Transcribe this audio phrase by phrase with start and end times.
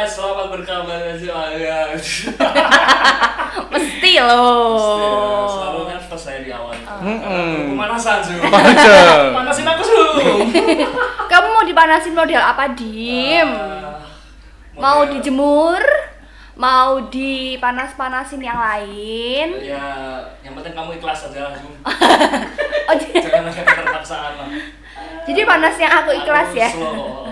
[0.00, 1.12] guys, selamat berkabar
[1.52, 1.92] ya.
[3.68, 5.84] Mesti Selalu loh.
[5.84, 6.72] nervous saya di awal.
[7.04, 7.76] Mm-mm.
[7.76, 8.24] Pemanasan.
[8.40, 9.28] Panjang.
[9.28, 10.16] Panasin aku Zoom.
[11.28, 13.44] Kamu mau dipanasin model apa, Dim?
[13.52, 14.00] Ah,
[14.72, 15.84] Mau dijemur?
[16.56, 19.48] Mau dipanas-panasin yang lain?
[19.60, 19.84] Ya,
[20.40, 21.76] yang penting kamu ikhlas aja Zoom.
[22.90, 24.48] Oh, j- Jangan ada keterpaksaan lah.
[25.22, 26.66] jadi panasnya aku ikhlas ya?
[26.66, 27.22] slow.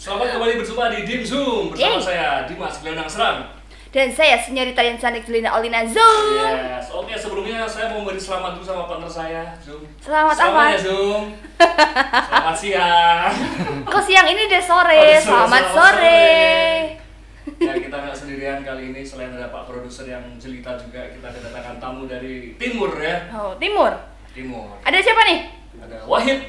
[0.00, 2.00] Selamat kembali berjumpa di Dim Zoom bersama Yeay.
[2.02, 3.38] saya Dimas Gelendang Serang.
[3.90, 6.24] Dan saya senyorita yang cantik Jelina Olina Zoom.
[6.32, 9.84] Yes, oke sebelumnya saya mau beri selamat dulu sama partner saya Zoom.
[10.00, 10.72] Selamat Selamat apa?
[10.72, 11.22] ya Zoom.
[11.60, 13.32] Selamat siang.
[13.92, 14.96] Kok siang ini udah sore?
[14.96, 16.24] Oh, sore, Selamat selamat sore.
[17.60, 21.76] Ya kita nggak sendirian kali ini selain ada Pak produser yang jelita juga kita kedatangan
[21.76, 23.92] tamu dari timur ya Oh, timur.
[24.32, 25.40] timur Ada siapa nih?
[25.76, 26.38] ada Wahid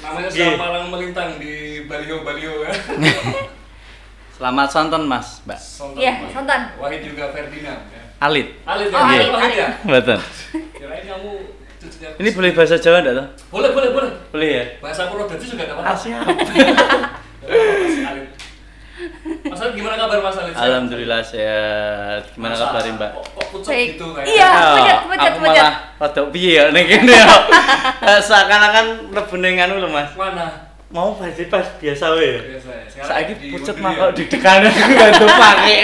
[0.00, 2.72] namanya sudah malang melintang di baliho baliho ya
[4.32, 5.60] Selamat sonton Mas, Mbak.
[6.00, 6.32] Iya, Wahid.
[6.32, 6.60] sontan.
[6.74, 8.56] Wahid juga Ferdinand ya Alit.
[8.64, 9.52] Alit ya Oh, Alit, Alit.
[9.54, 10.16] ya Betul.
[10.72, 11.32] kirain kamu
[12.16, 13.26] Ini boleh bahasa Jawa enggak tuh?
[13.50, 14.64] boleh boleh boleh Boleh ya?
[14.80, 16.24] bahasa Purwodadi juga nggak apa-apa Ah, siap.
[16.24, 18.28] Nggak apa-apa, Mas Alit
[19.70, 22.22] Mas Alit gimana kabar Mas Alit Alhamdulillah sehat.
[22.34, 23.10] Gimana kabar Mbak?
[23.14, 23.88] Kok, pucet Baik.
[23.94, 24.50] gitu kayak Iya.
[24.50, 25.54] Oh, pucat, pucat, aku pucat.
[25.54, 27.26] malah rada piye ya ning kene ya.
[28.18, 30.10] Seakan-akan mlebu ning anu lho Mas.
[30.18, 30.46] Mana?
[30.90, 32.32] Mau pas pas biasa wae.
[32.50, 33.02] Biasa ya.
[33.06, 34.00] Saiki di pucet mah ya.
[34.02, 34.60] kok didekan
[34.98, 35.78] bantu pakai.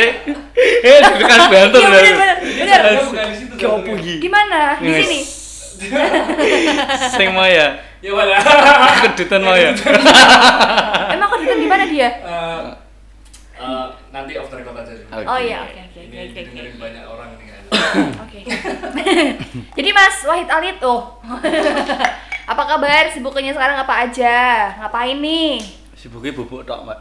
[0.83, 1.99] Eh didekan bantu Iya, lho.
[2.03, 4.19] bener, bener?
[4.19, 4.61] Gimana?
[4.83, 5.21] Di sini.
[7.15, 7.79] Sing mau ya.
[8.03, 8.35] Ya mana?
[9.07, 9.71] Kedutan mau ya.
[11.15, 12.11] Emang kok di mana dia?
[13.57, 15.09] Eh, eh, nanti off the record aja dulu.
[15.11, 15.25] Oke.
[15.25, 16.29] Oh iya, oke oke Ini oke oke.
[16.29, 16.37] oke.
[16.37, 17.63] didengerin banyak orang nih kan.
[18.25, 18.39] Oke.
[19.81, 21.19] Jadi Mas Wahid Alit oh.
[22.53, 23.05] apa kabar?
[23.11, 24.37] Sibuknya sekarang apa aja?
[24.79, 25.59] Ngapain nih?
[25.97, 26.99] Sibuknya bubuk tok, Mbak.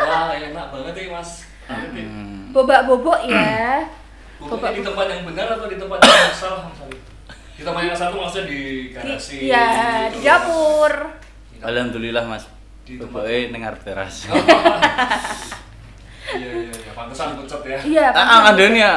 [0.00, 1.44] Wah enak banget nih mas.
[1.66, 2.54] Hmm.
[2.54, 3.84] Bobak-bobok ya.
[4.38, 7.00] Bubuknya di tempat yang benar atau di tempat yang salah mas Alit?
[7.56, 9.36] Di tempat yang salah tuh maksudnya di Di, garasi.
[9.44, 9.66] iya,
[10.08, 10.92] di dapur.
[11.52, 11.66] Di dapur.
[11.68, 12.44] Alhamdulillah Mas.
[12.86, 14.24] Di tempat- ning arep teras.
[16.96, 17.78] Pantesan pucet ya.
[17.84, 18.44] Iya, Ah, pantesan.
[18.48, 18.94] kandene ya.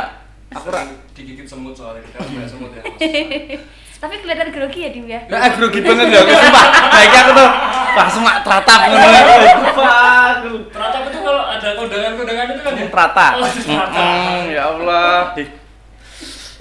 [0.56, 0.68] Aku
[1.14, 2.82] digigit semut soalnya kita banyak semut ya.
[4.02, 5.20] Tapi kelihatan grogi ya Dim ya.
[5.28, 6.68] Lah grogi banget ya aku sumpah.
[6.88, 7.50] Baik aku tuh
[8.00, 9.08] langsung mak teratap ngono.
[9.60, 10.00] Sumpah.
[10.40, 10.52] aku.
[10.72, 12.88] Teratap itu kalau ada kondangan-kondangan itu kan ya?
[12.88, 13.28] Terata.
[13.36, 13.50] Oh.
[14.00, 15.20] Mm, ya Allah.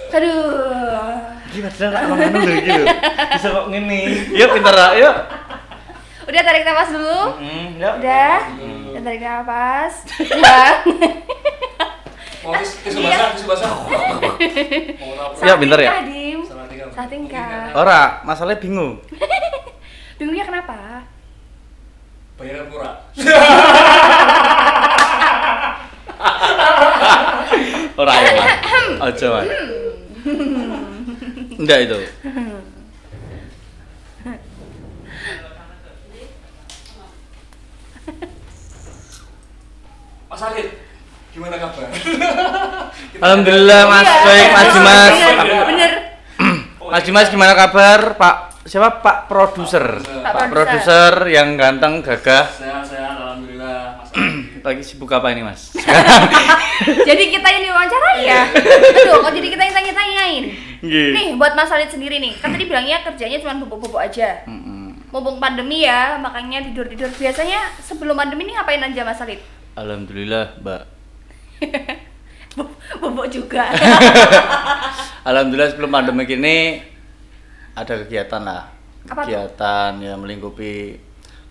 [0.09, 1.15] Aduh.
[1.49, 2.85] Gimana lah orang ngono lho iki lho.
[3.33, 4.01] Bisa kok ngene.
[4.35, 5.15] Yuk pinter lah, yuk.
[6.29, 7.21] Udah tarik nafas dulu.
[7.41, 7.93] Mm, yuk.
[7.99, 8.37] Udah.
[8.91, 9.93] Udah tarik nafas.
[10.37, 10.69] Udah.
[12.39, 13.09] Mau tis- tisu Iya.
[13.11, 13.69] basah, tisu basah.
[15.01, 15.41] Mau apa?
[15.41, 15.91] Ya, bentar ya.
[16.05, 16.39] Dim.
[16.45, 17.73] Salah tingkah.
[17.73, 19.01] Ora, masalahnya bingung.
[20.17, 21.03] Bingungnya kenapa?
[22.37, 22.95] Bayaran murah.
[27.95, 28.31] Ora ya.
[28.31, 28.53] Mas.
[29.01, 29.47] Aja, Mas.
[31.59, 31.97] Enggak itu.
[40.39, 40.71] Mas Alit,
[41.35, 41.91] gimana kabar?
[43.27, 44.23] Alhamdulillah Mas, Iya.
[44.23, 45.11] baik Mas Dimas.
[45.11, 45.91] Bener, bener.
[46.95, 48.15] Mas Dimas gimana kabar?
[48.15, 49.99] Pak siapa Pak produser?
[49.99, 51.27] Pak produser.
[51.27, 52.47] yang ganteng, gagah.
[52.55, 53.99] Sehat-sehat, alhamdulillah.
[53.99, 54.15] Mas.
[54.63, 55.75] Lagi sibuk apa ini, Mas?
[57.11, 58.41] Jadi kita yang diwawancarai ya?
[58.55, 60.43] Aduh, kok jadi kita yang tanya-tanyain?
[60.79, 61.09] Nggih.
[61.19, 64.47] Nih, buat Mas Alit sendiri nih, kan tadi bilangnya kerjanya cuma bubuk-bubuk aja.
[65.11, 67.11] Mumpung pandemi ya, makanya tidur-tidur.
[67.11, 69.58] Biasanya sebelum pandemi ini ngapain aja Mas Alit?
[69.79, 70.81] Alhamdulillah, Mbak.
[72.99, 73.71] Bubuk juga.
[75.29, 76.83] Alhamdulillah sebelum pandemi ini
[77.71, 78.67] ada kegiatan lah.
[79.07, 79.31] Apa tuh?
[79.31, 80.99] kegiatan yang melingkupi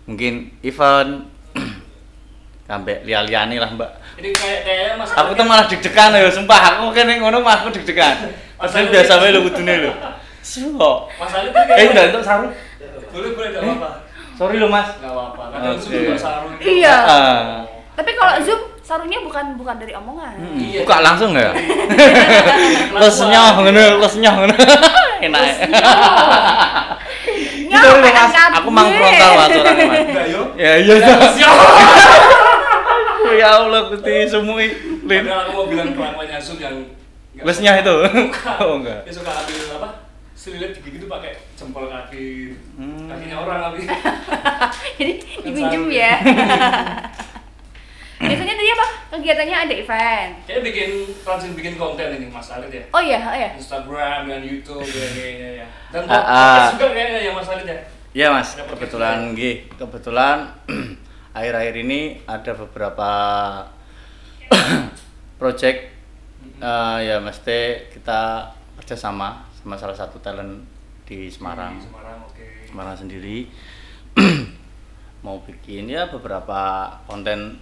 [0.05, 1.25] mungkin event
[2.69, 3.91] sampai liali-liani lah, Mbak.
[4.21, 6.59] Ini kayak kayaknya Mas Aku tuh malah deg-degan ya, sumpah.
[6.77, 8.29] Aku kene ngono mah aku deg-degan.
[8.59, 9.91] Padahal biasa wae lho kudune lho.
[10.45, 11.09] Suwo.
[11.17, 12.53] Mas Alit ini Eh, kayak udah untuk sarung.
[13.09, 13.89] boleh boleh nggak apa-apa.
[14.37, 14.87] Sorry lo, Mas.
[15.01, 15.43] Nggak apa-apa.
[15.49, 16.53] Kadang suka juga sarung.
[16.53, 16.63] itu.
[16.77, 16.95] Iya.
[17.99, 20.39] Tapi kalau Zoom, sarungnya bukan bukan dari omongan.
[20.39, 20.87] Hmm, Iya.
[20.87, 21.51] Buka langsung ya?
[22.95, 22.95] Pelan-pelan.
[22.95, 24.55] Lesnya ngono, lesnya ngono.
[25.27, 25.43] Enak.
[27.67, 27.75] ya.
[27.75, 28.31] Lo, Mas.
[28.55, 29.99] Aku mang frontal Mas orangnya, Mas.
[30.07, 30.41] Enggak yo.
[30.55, 30.95] Ya iya.
[33.29, 34.67] Ya Allah, Gusti semui.
[35.03, 35.23] Lin.
[35.23, 36.75] Padahal aku mau bilang kelakuannya Sun yang
[37.35, 37.95] nggak Lesnya itu.
[38.63, 38.99] Oh enggak.
[39.03, 39.89] Dia suka ambil apa?
[40.33, 43.11] Selilit digigit tuh pakai jempol kaki Hmm.
[43.11, 43.79] kakinya orang tapi.
[44.95, 46.13] Jadi Kan dipinjem sarung ya.
[48.19, 48.87] Biasanya tadi apa?
[49.15, 50.31] Kegiatannya ada event.
[50.43, 50.89] Kayaknya bikin
[51.23, 52.83] rajin bikin konten ini Mas Alit ya.
[52.91, 53.49] Oh iya, oh iya.
[53.55, 55.67] Instagram dan YouTube ya kayaknya ya.
[55.89, 56.71] Dan podcast ah.
[56.75, 57.79] juga kayaknya ya Mas Alit ya.
[58.09, 60.49] Iya mas, Ada kebetulan nggih, kebetulan
[61.37, 63.11] akhir-akhir ini ada beberapa
[65.39, 65.93] project
[66.57, 68.49] eh, ya mesti kita
[68.81, 70.65] kerjasama sama salah satu talent
[71.05, 72.45] di Semarang, Di Semarang, oke.
[72.65, 73.45] Semarang sendiri
[75.25, 77.61] mau bikin ya beberapa konten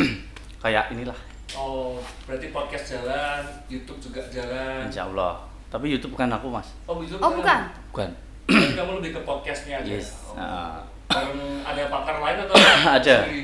[0.62, 1.16] kayak inilah,
[1.54, 1.96] Oh,
[2.26, 4.84] berarti podcast jalan, YouTube juga jalan.
[4.84, 5.40] Insya Allah.
[5.66, 7.60] Tapi YouTube bukan aku mas, Oh, YouTube Oh, bukan.
[7.90, 8.10] bukan.
[8.46, 9.88] Jadi kamu lebih ke podcastnya aja.
[9.88, 10.14] Yes.
[10.28, 10.78] Oh.
[11.06, 12.54] Bareng ada partner lain atau
[12.98, 13.16] Ada.
[13.24, 13.42] sendiri?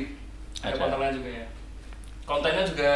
[0.61, 0.79] Ada Ada.
[0.79, 1.47] partner lain juga ya.
[2.23, 2.91] Kontennya juga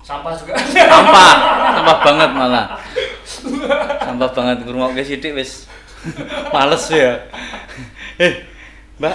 [0.00, 0.52] sampah juga.
[0.72, 1.32] sampah
[1.76, 2.66] sampah banget malah
[4.00, 5.68] sampah banget ngurung ke sidik wis
[6.54, 7.20] males ya
[8.16, 8.40] eh
[8.96, 9.12] mbak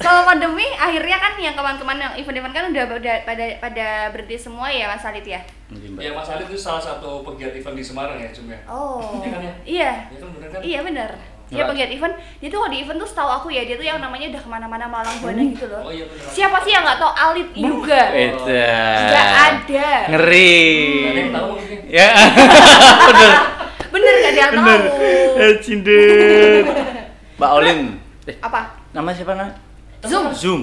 [0.00, 4.72] selama pandemi akhirnya kan yang kemarin-kemarin yang event-event kan udah pada pada pada berhenti semua
[4.72, 5.40] ya Mas Alit ya.
[5.68, 6.00] Nanti, mbak.
[6.00, 8.58] ya Mas Alif itu salah satu pegiat event di Semarang ya, Cum ya.
[8.64, 9.20] Oh.
[9.20, 9.52] Iya kan ya?
[9.62, 9.90] Iya.
[10.08, 10.60] Ya kan bener kan?
[10.64, 10.80] Iya.
[11.50, 12.14] Dia pegiat event.
[12.38, 14.48] Dia tuh kalau di event tuh setahu aku ya dia tuh yang namanya udah ke
[14.48, 15.82] mana-mana malang buana gitu loh.
[15.84, 16.26] Oh iya bener.
[16.26, 18.02] Siapa sih yang nggak tahu Alit juga?
[18.08, 18.70] Beda.
[19.04, 19.90] Nggak ada.
[20.08, 20.56] ngeri
[20.96, 21.78] Gak ada yang tahu mungkin.
[21.86, 22.08] ya
[23.10, 23.32] bener
[23.90, 24.62] Bener gak ada yang tahu.
[24.64, 24.80] bener
[25.34, 26.62] eh
[27.38, 27.80] mbak Olin
[28.24, 28.60] eh Apa?
[28.90, 29.69] nama siapa namanya
[30.00, 30.26] Zoom.
[30.32, 30.62] Zoom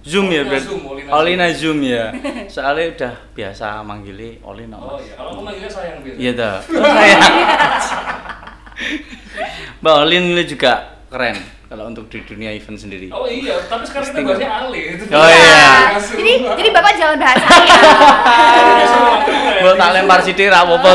[0.00, 0.26] Zoom.
[0.32, 2.04] Ya Olina berarti Zoom, Olina Olina Zoom ya
[2.54, 6.16] soalnya udah biasa manggilnya Olin Oh iya, kalau aku manggilnya sayang biasa.
[6.16, 6.56] Iya dah.
[6.70, 7.16] Oh, saya.
[9.80, 10.72] Mbak Olin ini juga
[11.06, 11.36] keren
[11.68, 13.12] kalau untuk di dunia event sendiri.
[13.12, 14.80] Oh iya, tapi sekarang kita bahasnya Ali.
[14.96, 16.00] Itu Oh, iya.
[16.00, 16.16] Zoom.
[16.16, 17.76] Jadi jadi Bapak jangan bahas saya.
[19.60, 20.90] Gua tak lempar sidik ra apa-apa.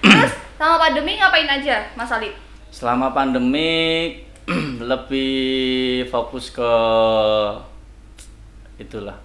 [0.00, 2.32] Terus sama pandemi ngapain aja Mas Alit?
[2.72, 3.68] Selama pandemi
[4.90, 6.72] lebih fokus ke
[8.76, 9.16] itulah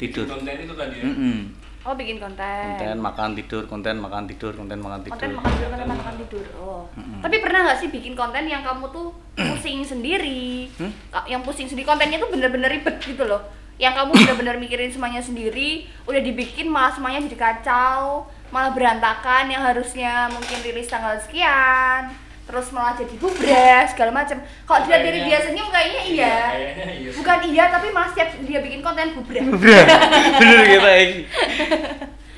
[0.00, 0.24] tidur.
[0.26, 1.04] Konten itu tadi ya.
[1.06, 1.38] Mm-mm.
[1.86, 2.74] Oh bikin konten.
[2.74, 5.14] Konten makan tidur, konten makan tidur, konten makan tidur.
[5.16, 6.82] konten makan tidur konten makan tidur oh
[7.22, 9.08] tapi pernah nggak sih bikin konten yang kamu tuh
[9.54, 10.92] pusing sendiri Hmm?
[11.26, 13.40] Yang pusing sendiri kontennya tuh bener-bener ribet gitu loh
[13.78, 19.62] yang kamu bener-bener mikirin semuanya sendiri udah dibikin malah semuanya jadi kacau malah berantakan yang
[19.62, 22.10] harusnya mungkin rilis tanggal sekian
[22.48, 27.10] terus malah jadi bubras segala macam kalau dilihat dari dia senyum kayaknya iya Kayaknya iya.
[27.12, 29.44] bukan iya tapi malah setiap dia bikin konten bubras
[30.40, 31.18] Bener kita ini.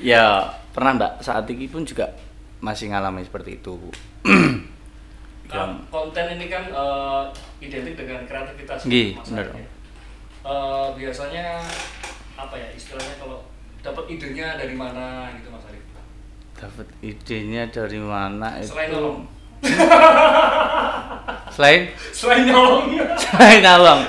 [0.01, 2.09] Ya, pernah Mbak saat ini pun juga
[2.65, 3.77] masih ngalami seperti itu.
[5.51, 7.23] Nah, konten ini kan eh,
[7.59, 9.51] identik dengan kreativitas Nggih, Mas bener.
[9.51, 9.67] Ya.
[10.47, 11.59] Eh, biasanya
[12.39, 13.43] apa ya istilahnya kalau
[13.83, 15.83] dapat idenya dari mana gitu Mas Arif?
[16.55, 18.71] dapat idenya dari mana itu?
[18.71, 19.27] Selain.
[21.51, 21.81] Selain
[22.11, 22.85] Selain nyolong.
[23.17, 24.01] selain nyolong.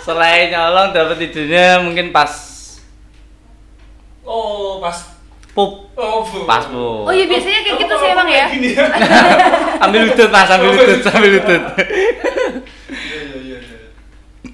[0.00, 2.32] Selain nyolong dapat idenya mungkin pas
[4.22, 4.94] Oh, pas
[5.50, 5.90] pup.
[5.92, 6.46] Oh, Bu.
[6.46, 7.04] Pas, Bu.
[7.04, 8.46] oh iya biasanya kayak gitu sih emang ya
[9.84, 11.62] ambil lutut Mas, ambil lutut, ambil lutut.
[12.86, 13.78] Iya, iya, iya, iya.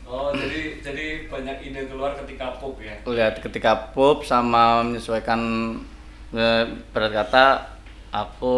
[0.02, 2.96] Oh, jadi jadi banyak ide keluar ketika pop ya.
[3.04, 5.40] Lihat ketika pup sama menyesuaikan
[6.32, 7.46] eh, berat kata
[8.08, 8.56] aku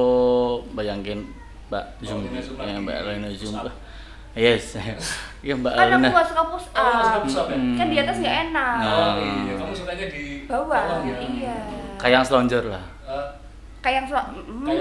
[0.70, 1.26] bayangin
[1.68, 2.80] Mbak Zoom, ya lagi.
[2.80, 3.54] Mbak Lina Zoom.
[3.54, 3.68] Up.
[4.38, 4.78] Yes.
[5.40, 7.58] Iya Mbak kan aku nggak suka push Oh, up push up ya?
[7.74, 8.86] kan di atas nggak enak Nah.
[8.86, 11.16] Oh, iya, kamu sukanya di bawah ya?
[11.18, 11.56] iya
[11.96, 12.84] Kayak yang selonjor lah.
[13.04, 13.26] Eh,
[13.80, 14.78] kayak yang sel- mm, Iya,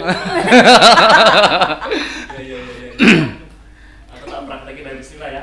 [2.37, 2.89] iya, iya, iya.
[4.13, 5.41] Aku tak praktekin dari istilah ya.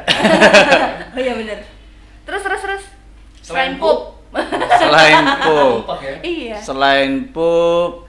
[1.15, 1.59] oh iya bener
[2.23, 2.83] terus terus terus
[3.43, 3.99] Selain selain pup
[4.79, 5.85] Selain pup.
[5.99, 6.15] Ya.
[6.23, 8.07] iya Selain pup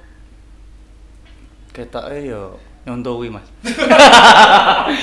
[1.71, 3.47] kita eh yo nyontowi mas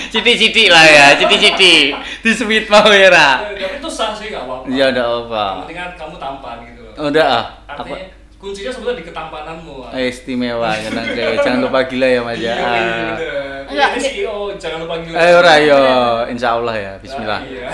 [0.08, 3.30] citi-citi lah ya citi-citi di sweet mau ya Ra.
[3.48, 4.64] Eh, Tapi itu sah sih nggak apa-apa.
[4.68, 6.94] ya udah apa penting kan kamu tampan gitu loh.
[7.04, 9.74] udah ah Artinya apa kuncinya sebetulnya di ketampananmu.
[9.82, 9.90] ah.
[9.92, 13.14] Eh, istimewa ya nanti jangan lupa gila ya mas ya Iya, iya, Ah.
[13.62, 15.16] Enggak, Iya, ini CEO, jangan lupa gila.
[15.16, 15.80] eh ora yo
[16.28, 17.66] insya Allah ya Bismillah Ah, iya.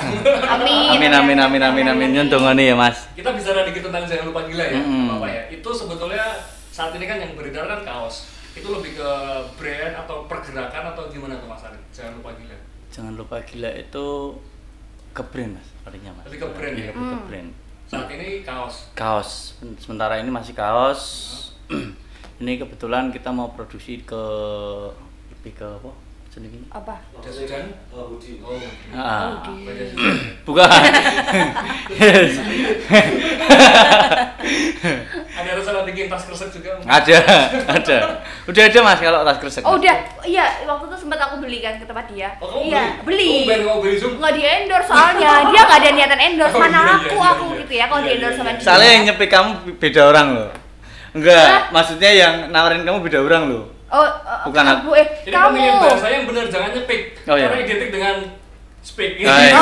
[0.48, 4.40] amin amin amin amin amin amin nyontongane ya mas Kita bicara dikit tentang jangan lupa
[4.44, 5.42] gila ya, apa ya?
[5.50, 6.24] Itu sebetulnya
[6.70, 8.38] saat ini kan yang beredar kan kaos.
[8.58, 9.10] Itu lebih ke
[9.54, 11.80] brand atau pergerakan atau gimana tuh Mas Arif?
[11.90, 12.56] Jangan lupa gila.
[12.88, 14.06] jangan lupa gila itu
[15.10, 16.88] ke brand mas artinya mas Lebih ke brand Iya, ya?
[16.90, 17.26] lebih ke Hmm.
[17.26, 17.48] brand
[17.84, 18.76] Saat ini kaos.
[18.92, 19.30] kaos
[19.76, 21.02] sementara ini masih kaos
[22.40, 24.22] ini kebetulan kita mau produksi ke
[25.30, 25.92] lebih ke apa
[26.38, 27.66] jenenge apa Jas hujan?
[27.90, 28.54] Oh, Oh,
[28.95, 30.16] ah apa jas hujan?
[30.47, 30.68] bukan.
[35.38, 36.78] Ada rencana bikin tas kresek juga?
[36.80, 37.16] ada
[37.68, 37.97] ada
[38.45, 41.76] udah ada mas kalau tas kresek oh udah iya waktu itu sempat aku beli kan
[41.76, 43.45] ke tempat dia Oh, kamu iya beli?
[43.45, 44.16] beli Oh, beli Zoom?
[44.16, 47.28] nggak di endorse soalnya dia nggak ada niatan endorse Oh, mana iya, iya, aku iya,
[47.28, 47.59] aku iya.
[47.59, 48.57] gitu ya kalau Iya, di endorse iya, sama iya.
[48.57, 50.49] dia soalnya yang nyepik kamu beda orang loh
[51.11, 51.62] enggak Hah?
[51.71, 55.47] maksudnya yang nawarin kamu beda orang loh Oh, eh, Bukan aku eh Jadi kamu.
[55.49, 57.00] pemilihan bahasa yang benar jangan nyepik.
[57.25, 57.47] Oh, iya.
[57.49, 58.14] Karena identik dengan
[58.80, 59.11] speak.
[59.21, 59.49] Hai.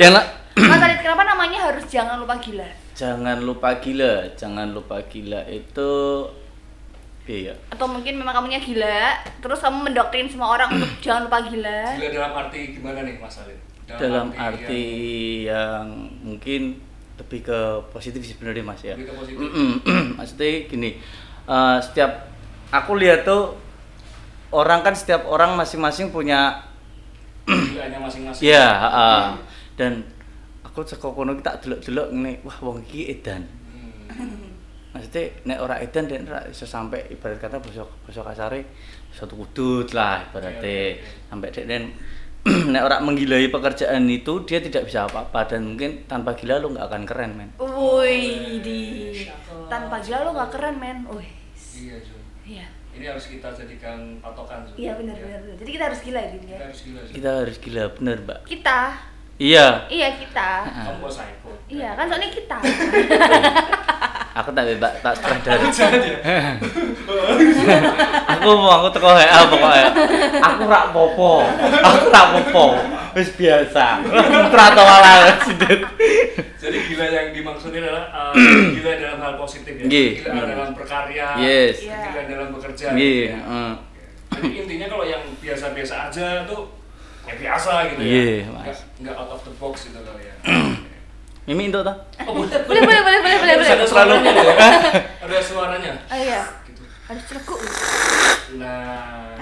[0.00, 2.66] yang la- Mas Alit, kenapa namanya harus jangan lupa gila?
[2.94, 5.92] jangan lupa gila, jangan lupa gila itu
[7.26, 7.52] iya.
[7.66, 11.78] Atau mungkin memang kamunya gila, terus kamu mendoktrin semua orang untuk jangan lupa gila.
[11.92, 13.58] Gila dalam arti gimana nih Mas Alin?
[13.84, 14.84] Dalam arti
[15.42, 15.84] yang
[16.22, 16.78] mungkin
[17.14, 17.58] lebih ke
[17.90, 18.94] positif sebenarnya Mas ya.
[18.94, 19.46] Lebih ke positif.
[20.22, 20.90] Maksudnya gini,
[21.48, 22.10] eh, setiap
[22.70, 23.54] aku lihat tuh
[24.54, 26.62] orang kan setiap orang masing-masing punya
[27.44, 28.44] gilanya masing-masing.
[28.46, 29.22] Iya, heeh.
[29.74, 29.92] Dan
[30.62, 33.44] aku saka kono ki tak delok-delok ngene, wah wong iki edan.
[34.08, 34.54] Hmm.
[34.94, 38.62] Maksudnya nek ora edan dan ora iso sampai ibarat kata basa basa kasare
[39.10, 41.02] satu kudut lah Iya, ibaratnya iya, iya.
[41.30, 41.66] sampai dek
[42.72, 46.86] nek ora menggilai pekerjaan itu dia tidak bisa apa-apa dan mungkin tanpa gila lu nggak
[46.86, 47.50] akan keren men.
[47.56, 48.20] Woi,
[48.60, 48.80] di
[49.66, 50.98] tanpa gila lo nggak keren men.
[51.08, 51.30] Wih,
[51.74, 51.96] Iya,
[52.44, 55.24] iya, Ini harus kita jadikan patokan, iya benar Ya.
[55.26, 55.40] benar.
[55.42, 55.56] benar.
[55.58, 56.38] Jadi kita harus gila ya, ya.
[56.38, 57.12] Kita harus gila, Jun.
[57.12, 58.38] Kita harus gila bener mbak.
[58.44, 58.80] Kita,
[59.34, 59.66] Iya.
[59.90, 60.50] iya kita.
[60.62, 61.50] Kamu psycho?
[61.66, 62.58] Iya kan soalnya kita.
[64.34, 65.14] Aku tak bebas tak
[65.46, 65.54] ya.
[68.34, 69.86] aku mau aku teko HA pokoknya.
[70.42, 71.46] Aku rak popo.
[71.62, 72.66] Aku rak popo.
[73.14, 74.02] Wis biasa.
[74.50, 75.86] Trato ala sidet.
[76.58, 78.32] Jadi gila yang dimaksudin adalah uh,
[78.74, 79.86] gila dalam hal positif ya.
[79.86, 81.28] Gila dalam berkarya.
[81.38, 81.86] Yes.
[81.86, 81.98] Iya.
[82.10, 82.86] Gila dalam bekerja.
[82.90, 83.38] Nggih, gitu ya.
[83.38, 83.72] heeh.
[84.34, 86.74] Jadi intinya kalau yang biasa-biasa aja tuh
[87.24, 88.10] ya biasa gitu ya.
[88.10, 88.80] Iya, Nggak, Mas.
[88.98, 90.34] nggak out of the box gitu kali ya.
[91.44, 91.96] Mimi itu toh?
[92.24, 93.68] oh, boleh, boleh boleh boleh boleh boleh.
[93.76, 94.54] Ada suaranya ya?
[95.20, 95.92] Ada suaranya.
[96.08, 96.82] Oh iya, Gitu.
[97.04, 97.60] harus.
[98.54, 99.36] Nah,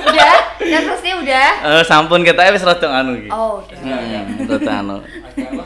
[0.00, 1.48] Udah, dan terusnya udah.
[1.60, 3.28] Eh sampun kita wis rada anu iki.
[3.28, 3.76] Oh, udah.
[3.78, 4.96] Hmm, rada anu.
[5.02, 5.64] agak apa?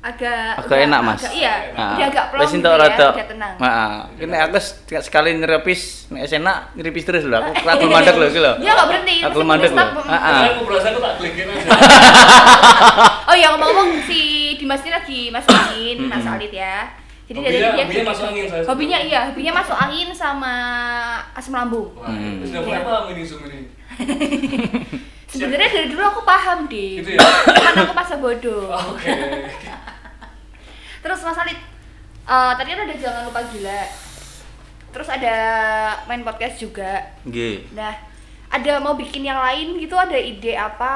[0.00, 1.20] Agak Agak udah- enak, Mas.
[1.20, 3.08] agak- iya, Ah, udah agak plong gitu ya, rada.
[3.12, 3.54] udah tenang.
[3.54, 3.94] Heeh.
[4.18, 7.36] Ini aku sekali- sekali nyerepis nek enak nyerepis terus lho.
[7.36, 8.26] Aku aku mandek lho.
[8.32, 9.16] Dia nggak berhenti.
[9.22, 9.76] Aku mandek lho.
[9.76, 10.00] stop.
[10.02, 10.20] Heeh.
[10.24, 11.68] Karena aku berasa aku tak klikin aja.
[13.30, 14.20] Oh iya ngomong-ngomong si
[14.56, 16.24] Dimas ini lagi masuk angin, Mas.
[16.24, 16.88] Alit ya.
[17.28, 18.62] Jadi dari Hobinya, dia hobinya masuk angin saya.
[18.64, 20.52] Hobinya iya, hobinya masuk angin sama
[21.30, 21.92] asam lambung.
[21.94, 22.40] Hmm.
[22.40, 22.58] Iya.
[22.58, 23.60] pernah paham ini Zoom ini.
[25.30, 26.98] Sebenarnya dari dulu aku paham deh.
[26.98, 27.22] Gitu ya?
[27.22, 28.66] Cuman aku masa bodoh.
[28.66, 29.14] Oh, Oke.
[31.00, 31.58] Terus Mas Alit,
[32.22, 33.82] eh, tadi kan ada jangan lupa gila.
[34.90, 35.34] Terus ada
[36.04, 36.92] main podcast juga.
[37.22, 37.72] Nggih.
[37.72, 37.94] Nah,
[38.48, 39.94] ada mau bikin yang lain gitu?
[39.94, 40.92] Ada ide apa?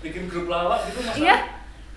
[0.00, 1.14] Bikin grup lawak gitu mas.
[1.14, 1.36] Iya.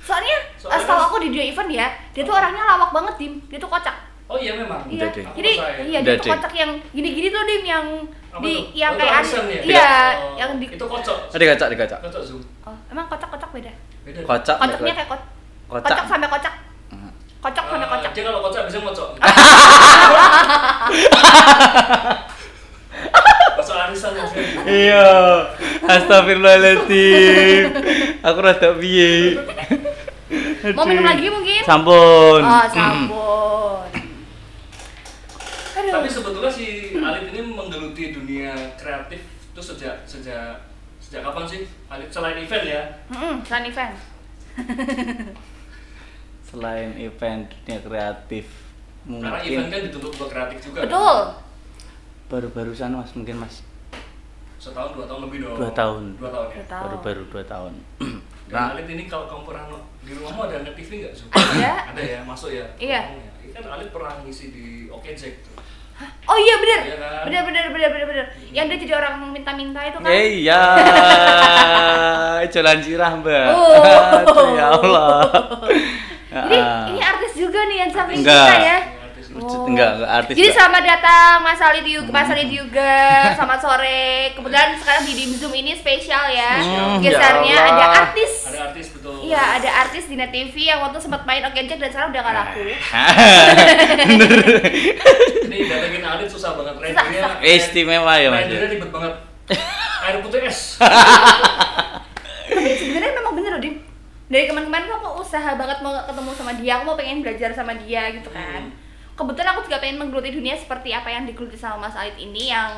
[0.02, 3.14] Soalnya, Soalnya eh, setahu kan- aku di dia event ya, dia tuh orangnya lawak banget,
[3.18, 3.34] Dim.
[3.48, 3.94] Dia tuh kocak.
[4.26, 4.82] Oh iya memang.
[4.88, 5.08] Iya.
[5.14, 5.52] Jadi,
[5.86, 7.86] iya dia tuh kocak yang gini-gini tuh, Dim, yang
[8.28, 8.64] Apa di tuh?
[8.74, 9.62] yang Oh, kayak itu an- arisan ya?
[9.62, 11.18] Iya, Oh, yang di itu kocok.
[11.30, 12.00] Ada kacak, ada kacak.
[12.02, 12.42] Kocok Zoom.
[12.66, 13.72] Oh, emang kocak-kocak beda?
[14.02, 14.20] Beda.
[14.26, 14.56] Kocak.
[14.58, 15.28] Kocaknya kayak kocak.
[15.72, 15.88] Kocak.
[15.88, 16.54] Kocak sampai kocak.
[16.92, 17.12] Hmm.
[17.40, 18.12] Kocok sampai Eh, kocak.
[18.12, 19.10] Dia kalau kocak bisa ngocok.
[23.52, 24.12] Kocok arisan.
[24.68, 25.08] Iya.
[25.88, 27.64] Astagfirullahaladzim.
[28.22, 29.40] Aku rada piye.
[30.76, 31.62] Mau minum lagi mungkin?
[31.66, 32.42] Sampun.
[32.44, 33.82] Oh.
[35.72, 35.92] Aduh.
[35.92, 40.62] Tapi sebetulnya si Alit ini menggeluti dunia kreatif itu sejak sejak
[41.02, 41.62] sejak kapan sih?
[41.90, 42.82] Alit selain event ya?
[43.10, 43.96] Mm-mm, selain event.
[46.52, 48.46] Selain event dunia kreatif
[49.08, 50.80] Karena event mungkin kan dituntut buat kreatif juga.
[50.86, 51.20] Betul.
[52.32, 53.60] baru-barusan mas mungkin mas
[54.56, 55.56] Setahun dua tahun lebih dong.
[55.58, 56.04] Dua tahun.
[56.16, 56.56] Dua tahun ya.
[56.56, 56.84] Dua tahun.
[56.86, 57.74] baru-baru dua tahun
[58.52, 59.64] Dan nah Alit ini kalau kamu pernah
[60.04, 61.14] di rumahmu ada net TV nggak?
[61.32, 61.72] Ada.
[61.96, 62.66] Ada ya, masuk ya.
[62.76, 63.02] Iya.
[63.16, 63.32] Ya.
[63.48, 65.56] Ini kan Alit pernah ngisi di Oke Jack tuh.
[66.28, 66.80] Oh iya bener.
[66.84, 67.24] Iya kan?
[67.32, 68.26] Bener bener bener bener bener.
[68.52, 70.10] Yang dia jadi orang minta-minta itu kan.
[70.12, 70.62] Eh, iya
[72.54, 74.52] jalan cirah mbak Oh.
[74.60, 75.22] Ya Allah
[76.32, 76.88] Ini Ah.
[76.88, 78.48] ini artis juga nih yang samping Enggak.
[78.48, 78.80] kita ya.
[79.32, 79.64] Oh.
[79.64, 82.96] enggak enggak artis Jadi selamat datang Mas Alit juga, Mas Alit juga,
[83.32, 84.04] selamat sore.
[84.32, 86.60] Kebetulan sekarang di Dim Zoom ini spesial ya.
[86.60, 88.32] Hmm, Gesernya ya ada artis.
[88.48, 89.24] Ada artis betul.
[89.24, 92.22] Iya, ada artis di Net TV yang waktu sempat main Oke Jack dan sekarang udah
[92.22, 92.60] gak laku.
[95.42, 96.74] Ini datengin Alit susah banget.
[97.42, 99.14] Eh, istimewa ya mas rendernya ribet banget.
[100.02, 100.76] Air putih es.
[102.52, 103.76] Tapi sebenarnya memang bener loh Dim.
[104.32, 107.76] Dari kemarin-kemarin tuh aku usaha banget mau ketemu sama dia, aku mau pengen belajar sama
[107.76, 108.72] dia gitu kan.
[108.72, 108.80] Hmm.
[109.12, 112.72] Kebetulan aku juga pengen menggeluti dunia seperti apa yang digeluti sama Mas Alit ini yang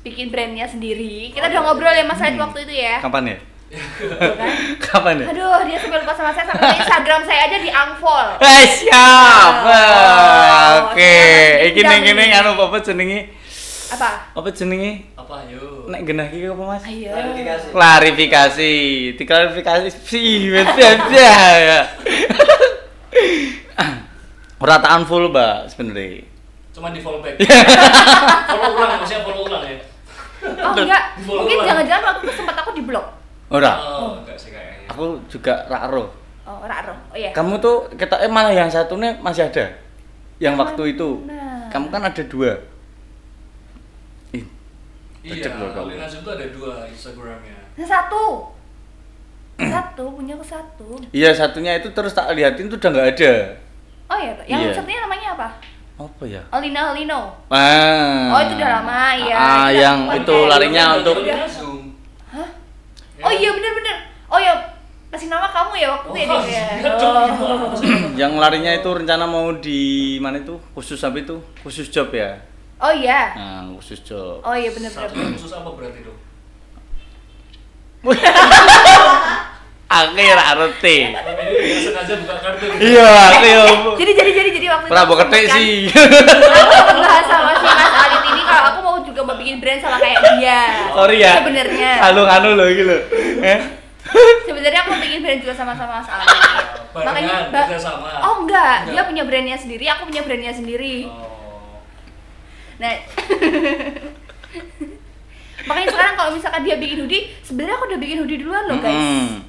[0.00, 1.34] bikin brandnya sendiri.
[1.34, 2.46] Kita udah ngobrol ya Mas Alit Hmm.
[2.46, 3.02] waktu itu ya.
[3.02, 3.46] kapan ya kan?
[4.88, 8.40] kapan ya Aduh, dia sampai lupa sama saya sampai Instagram saya aja di unfollow.
[8.40, 9.52] Eh siap.
[9.60, 11.16] Oh, Oke,
[11.68, 13.28] iki ning kene indah anu apa jenenge?
[13.88, 14.08] Apa?
[14.36, 15.08] Apa jenenge?
[15.16, 15.88] Apa yuk?
[15.88, 16.84] Nek genah iki apa Mas?
[16.84, 17.08] Ayo.
[17.72, 18.74] Klarifikasi.
[19.16, 20.68] Diklarifikasi sih, wes
[21.08, 21.88] ya.
[24.58, 26.26] Rataan full, Mbak, sebenarnya.
[26.74, 27.40] Cuma di fallback.
[28.52, 29.78] follow ulang, maksudnya follow ulang ya.
[30.38, 33.06] Oh enggak, follow mungkin jangan-jangan waktu itu sempat aku di blok.
[33.50, 33.72] Ora.
[33.82, 34.86] Oh, enggak sih kayaknya.
[34.92, 36.12] Aku juga raro.
[36.46, 36.94] Oh, raro.
[37.10, 37.34] Oh iya.
[37.34, 39.64] Kamu tuh kita eh malah yang satu nih masih ada.
[40.38, 41.08] Yang Yang waktu itu.
[41.72, 42.52] Kamu kan ada dua.
[45.20, 45.50] Iya.
[45.50, 47.58] Alina Zoom tuh ada dua Instagramnya.
[47.74, 48.24] Yang satu.
[49.58, 50.88] Satu, punya aku satu.
[51.10, 53.32] Iya satunya itu terus tak liatin tuh udah nggak ada.
[54.06, 54.70] Oh iya, yang Iya.
[54.70, 55.48] satunya namanya apa?
[55.98, 56.38] Apa ya?
[56.54, 57.34] Alina Alino.
[57.50, 58.30] Ah.
[58.30, 59.34] Oh, itu udah lama, iya.
[59.34, 61.16] Ah, Itu yang itu larinya Udah, untuk.
[62.30, 62.48] Hah?
[63.18, 63.22] Ya.
[63.26, 63.96] Oh iya bener-bener.
[64.30, 64.54] Oh iya,
[65.10, 66.64] kasih nama kamu ya waktu itu Oh, ya.
[66.78, 67.26] iya Oh.
[68.14, 69.80] yang larinya itu rencana mau di
[70.22, 71.34] mana itu khusus apa itu
[71.66, 72.38] khusus job ya
[72.78, 73.34] Oh iya.
[73.34, 75.08] nah khusus job Oh iya bener-bener.
[75.08, 76.18] Satu khusus apa berarti dong?
[79.88, 82.64] akhir arti Oh, ini dia sengaja buka kartu.
[82.68, 82.82] gitu.
[82.84, 83.62] iya aku ya
[83.96, 87.26] Jadi jadi jadi jadi waktu itu Prabu aku ketik sempat kan- sih Aku sempat bahas
[87.26, 90.60] sama si Mas Adit ini kalau aku mau juga mau bikin brand sama kayak dia.
[90.92, 91.90] sorry ya Sebenarnya.
[92.04, 92.96] anu anu loh gitu
[93.40, 93.60] eh
[94.44, 96.36] Sebenarnya aku mau bikin brand juga sama-sama Mas Adit.
[97.78, 98.08] Sama.
[98.20, 101.06] Oh enggak, dia punya brandnya sendiri, aku punya brandnya sendiri.
[101.06, 101.37] Oh.
[102.78, 102.94] Nah,
[105.68, 108.94] makanya sekarang kalau misalkan dia bikin hoodie, sebenarnya aku udah bikin hoodie duluan loh guys.
[108.94, 109.42] Mm-mm.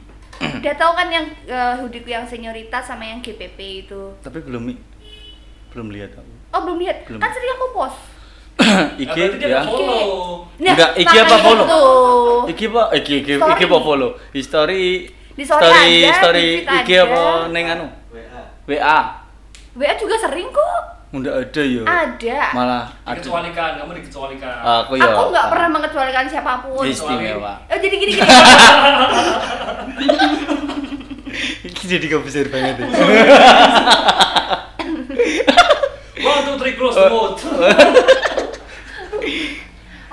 [0.59, 4.01] Udah tahu kan yang uh, hoodieku yang senioritas sama yang GPP itu.
[4.23, 4.71] tapi belum
[5.69, 7.21] belum lihat aku Oh belum lihat, Belum.
[7.21, 7.97] kan sering aku post.
[9.05, 10.49] IG dia ya nggak follow.
[10.57, 11.63] Enggak, IG apa follow?
[11.63, 11.83] itu.
[12.51, 13.53] IG apa IG IG Story.
[13.53, 14.85] IG apa follow history
[15.37, 17.87] Di story story story IG apa neng anu
[18.67, 18.99] WA
[19.77, 20.98] WA juga sering kok.
[21.09, 22.39] Enggak ada ya Ada.
[22.53, 24.61] malah ada Dikecualikan, kamu dikecualikan.
[24.61, 26.85] aku ya Aku nggak pernah mengecualikan siapa pun.
[26.85, 28.21] istimewa Oh jadi gini gini.
[31.59, 32.87] Ini jadi gak besar banget ya.
[36.19, 37.01] One, two, three, close Oh.
[37.01, 37.39] the mode.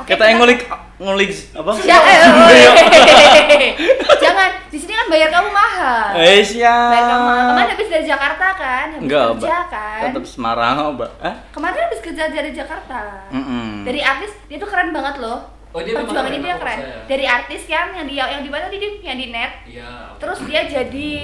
[0.07, 0.61] Kita yang ngulik
[0.97, 1.73] ngulik apa?
[1.83, 1.99] Ya,
[5.07, 6.07] bayar kamu mahal.
[6.14, 6.90] Eh siap.
[6.90, 7.47] Bayar kamu mahal.
[7.49, 8.87] Kemarin habis dari Jakarta kan?
[8.90, 9.64] Habis Enggak, kerja Mbak.
[9.69, 10.01] kan?
[10.03, 11.11] Tetap Semarang, Mbak.
[11.19, 11.35] Hah?
[11.51, 13.01] Kemarin habis kerja dari Jakarta.
[13.29, 13.69] Mm-mm.
[13.83, 15.38] Dari artis, dia tuh keren banget loh.
[15.71, 16.79] Oh, dia keren, dia keren.
[16.79, 17.05] percaya.
[17.05, 19.53] Dari artis kan yang dia yang di mana tadi yang di net.
[19.66, 20.16] Iya.
[20.16, 21.14] Terus dia jadi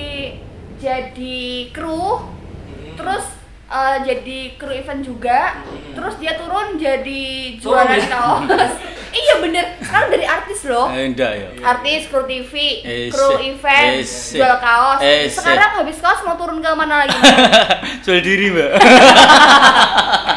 [0.77, 1.41] jadi
[1.71, 2.21] kru,
[2.63, 2.95] Hmm.
[2.95, 3.25] terus
[3.65, 5.95] eh, jadi kru event juga, Hmm.
[5.95, 7.25] terus dia turun jadi
[7.57, 8.07] Turun jualan ya?
[8.07, 8.73] kaos.
[9.13, 10.89] iya bener, sekarang dari artis loh.
[10.89, 11.49] Eh, enggak ya.
[11.61, 14.99] Artis, kru TV, Eh, kru event, Eh, jual kaos.
[15.01, 15.29] Eh.
[15.29, 17.13] Sekarang habis kaos mau turun ke mana lagi?
[18.05, 18.71] Jual diri, Mbak.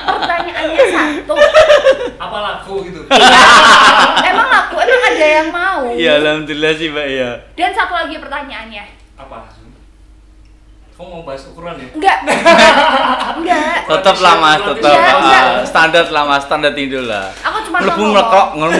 [0.06, 1.36] Pertanyaannya satu.
[2.16, 3.02] Apa laku gitu?
[4.30, 5.82] emang laku, emang ada yang mau.
[5.90, 7.30] Iya, alhamdulillah sih, Mbak ya.
[7.56, 8.84] Dan satu lagi pertanyaannya.
[9.16, 9.55] Apa?
[10.96, 11.88] Kamu mau bahas ukuran ya?
[11.92, 12.18] Enggak.
[13.36, 13.76] Enggak.
[13.84, 17.28] Tetap lah Mas, tetap Iya, ah, standar lah Mas, standar Indo lah.
[17.44, 18.16] Aku cuma mau Mlebu ngomong.
[18.16, 18.76] mlekok ngono.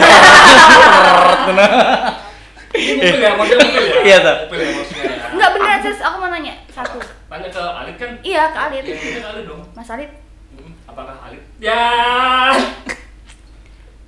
[2.76, 3.96] Ini mobil ya, model mobil ya?
[4.02, 4.18] Iya?
[4.42, 5.12] Mobil ya maksudnya.
[5.28, 6.54] Enggak beneran serius, aku mau nanya.
[6.68, 6.96] Satu.
[7.26, 8.10] Tanya ke Alit kan?
[8.20, 8.82] Iya, ke Alit.
[8.82, 9.60] Iya, ke Alit dong.
[9.72, 10.10] Mas Alit,
[10.52, 11.42] Hmm, Apakah Alit?
[11.58, 11.84] Ya.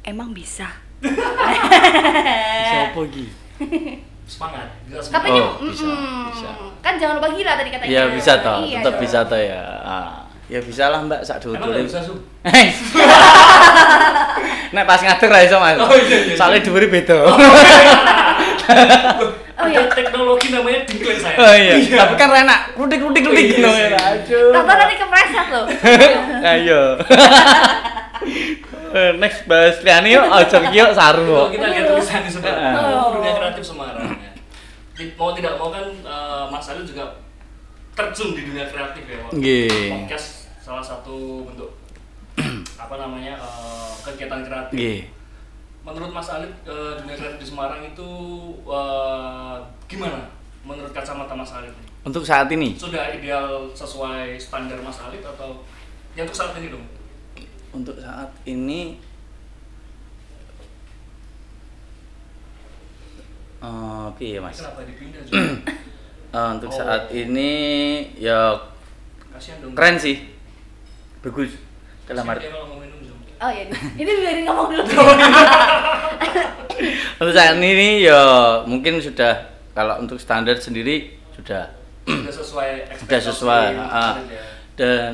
[0.03, 0.64] emang bisa.
[2.68, 3.25] Siapa iki?
[4.29, 4.69] Semangat.
[4.85, 5.25] Bisa semangat.
[5.25, 6.29] Katanya, Oh, bisa, mm-mm.
[6.29, 6.49] bisa.
[6.79, 7.88] kan jangan lupa gila tadi katanya.
[7.88, 9.03] Iya, bisa toh, Iya tetap dong.
[9.03, 9.62] bisa toh ya.
[9.81, 10.09] Ah,
[10.47, 12.14] ya bisa lah Mbak, sak dulu nggak bisa su?
[14.69, 15.77] Nek pas ngatur ra iso Mas.
[15.77, 16.37] Oh, iya, iya.
[16.37, 17.17] Soalnya dhuwure beda.
[17.19, 17.33] Oh,
[19.64, 19.81] iya.
[19.81, 21.35] Ada teknologi namanya dingklik saya.
[21.35, 22.61] Oh iya, tapi kan enak.
[22.77, 23.97] Rudik-rudik rudik Iya gitu ya.
[23.97, 24.53] Aduh.
[24.55, 25.64] Tahu nanti kepreset loh.
[26.53, 26.83] Ayo.
[29.21, 32.73] Next bahas liane yuk, ojo yuk saru kita lihat tulisan di sebelah.
[32.75, 33.12] Oh.
[33.14, 34.01] Dunia kreatif Semarang.
[34.01, 34.31] ya.
[34.33, 37.06] Di- Mau tidak mau kan eh, Mas Alit juga
[37.94, 39.18] terjun di dunia kreatif ya.
[39.26, 39.30] Pak.
[39.34, 39.90] Nggih.
[39.94, 41.70] Podcast salah satu bentuk
[42.82, 44.74] apa namanya eh, kegiatan kreatif.
[44.74, 45.00] Nggih.
[45.87, 48.11] Menurut Mas Alit eh, dunia kreatif di Semarang itu
[48.66, 49.56] eh,
[49.87, 50.26] gimana?
[50.66, 51.72] Menurut kacamata Mas Alit
[52.04, 55.64] Untuk saat ini, sudah ideal sesuai standar Mas Alit atau
[56.12, 56.84] ya untuk saat ini dong?
[57.72, 58.96] untuk saat ini
[63.61, 64.57] eh, piye Mas?
[64.57, 65.42] Kenapa dipindah juga?
[66.29, 66.77] Eh, untuk Oh.
[66.77, 67.53] saat ini
[68.14, 68.53] ya
[69.29, 69.73] Kasihan dong.
[69.73, 70.16] keren sih.
[71.21, 71.57] Bagus.
[72.05, 73.21] Dalam arti dia kalau mau minum dong.
[73.38, 75.03] Oh iya, ini biarin ngomong dulu.
[77.18, 78.23] untuk saat ini ya
[78.64, 79.35] mungkin sudah
[79.73, 81.66] kalau untuk standar sendiri sudah
[82.07, 82.68] Sudah sesuai
[83.03, 84.42] sudah ekspektasi sesuai ya.
[84.75, 85.12] dan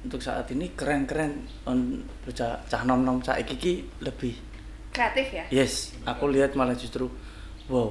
[0.00, 1.32] untuk saat ini keren-keren
[1.64, 4.34] on cah nom-nom saiki iki lebih
[4.90, 5.44] Kreatif ya?
[5.48, 7.06] yes aku lihat malah justru
[7.70, 7.88] wow.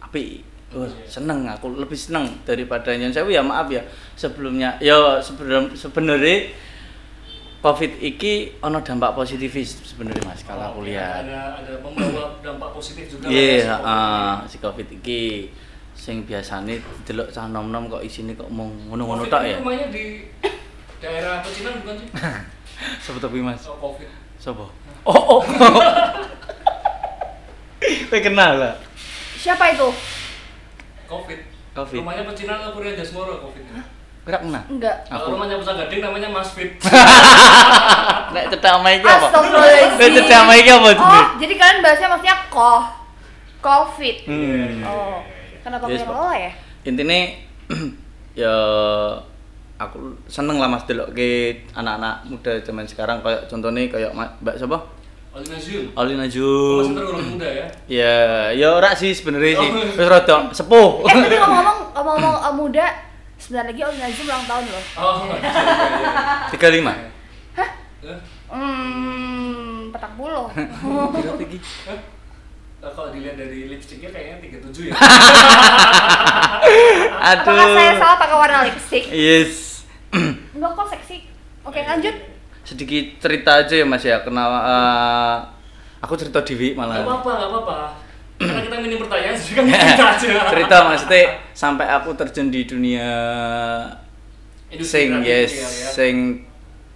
[0.00, 3.82] Api Wah, seneng aku lebih seneng daripada nyon sewu ya maaf ya.
[4.14, 6.54] Sebelumnya ya sebelum sebenarnya
[7.60, 11.28] covid iki ono dampak positifis sebenarnya mas kalau aku Oke, lihat.
[11.28, 14.48] ada ada membawa dampak positif juga iya ya, si COVID heeh, ini.
[14.48, 15.22] si covid iki
[15.92, 19.56] sing biasane delok cah nom-nom kok isine kok mau ngono-ngono Covid tok ini ya.
[19.60, 20.04] rumahnya di
[21.00, 22.08] daerah pecinan bukan sih?
[23.04, 23.60] Sebut tapi mas?
[23.68, 24.08] Oh, covid.
[24.40, 24.72] Sopo?
[25.04, 25.42] Oh, oh.
[28.06, 28.74] Kowe kenal lah.
[29.36, 29.88] Siapa itu?
[31.06, 31.98] covid Covid.
[31.98, 33.66] rumahnya pecinan atau Purya Jasmoro covid
[34.20, 34.62] Kira kenal?
[34.68, 34.96] Enggak.
[35.08, 35.34] kalau Aku.
[35.34, 36.70] rumahnya Pusat Gading namanya Mas Fit
[38.34, 39.26] Nek cedak sama iki apa?
[39.26, 39.98] Astagfirullahaladzim.
[39.98, 42.82] Nek cedak sama iki apa Oh, jadi kalian bahasnya maksudnya koh,
[43.58, 44.16] covid.
[44.22, 44.86] Hmm.
[44.86, 45.18] Oh,
[45.60, 46.52] kenapa Yes, lo ya?
[46.82, 47.18] Intine
[48.32, 48.54] ya
[49.76, 54.78] aku seneng lah Mas delok ke anak-anak muda zaman sekarang kayak contohnya kayak Mbak siapa?
[55.30, 56.90] Alina Zul Alina masih Jum.
[56.90, 58.16] tergolong muda ya Ya,
[58.50, 59.70] ya ora sih sebenarnya sih.
[59.70, 59.94] Oh.
[59.94, 60.90] Wis rada sepuh.
[61.00, 62.86] Eh, tapi ngomong-ngomong, ngomong-ngomong uh, muda,
[63.36, 64.84] sebentar lagi Om Nazim ulang tahun loh.
[64.96, 65.50] oh iya, iya,
[66.50, 66.90] iya.
[66.90, 67.62] 35.
[68.02, 68.18] Eh,
[68.50, 70.50] Hmm, petak puluh.
[70.50, 71.58] Kira tinggi.
[71.86, 71.98] eh,
[72.80, 74.94] eh, kalau dilihat dari lipstiknya kayaknya 37 ya
[77.22, 77.46] Aduh.
[77.46, 79.04] Apakah saya salah pakai warna lipstick?
[79.08, 79.86] Yes.
[80.50, 81.22] Enggak kok seksi.
[81.62, 82.14] Oke, lanjut.
[82.64, 84.20] Sedikit cerita aja ya mas ya.
[84.22, 85.36] Kenal eh,
[86.00, 87.78] aku cerita Dewi Gak malah apa-apa, gak apa-apa.
[88.40, 90.28] Karena kita minim pertanyaan, jadi kamu cerita aja.
[90.48, 93.10] cerita maksudnya sampai aku terjun di dunia
[94.72, 95.88] Industri sing yes ya, ya.
[95.92, 96.14] sing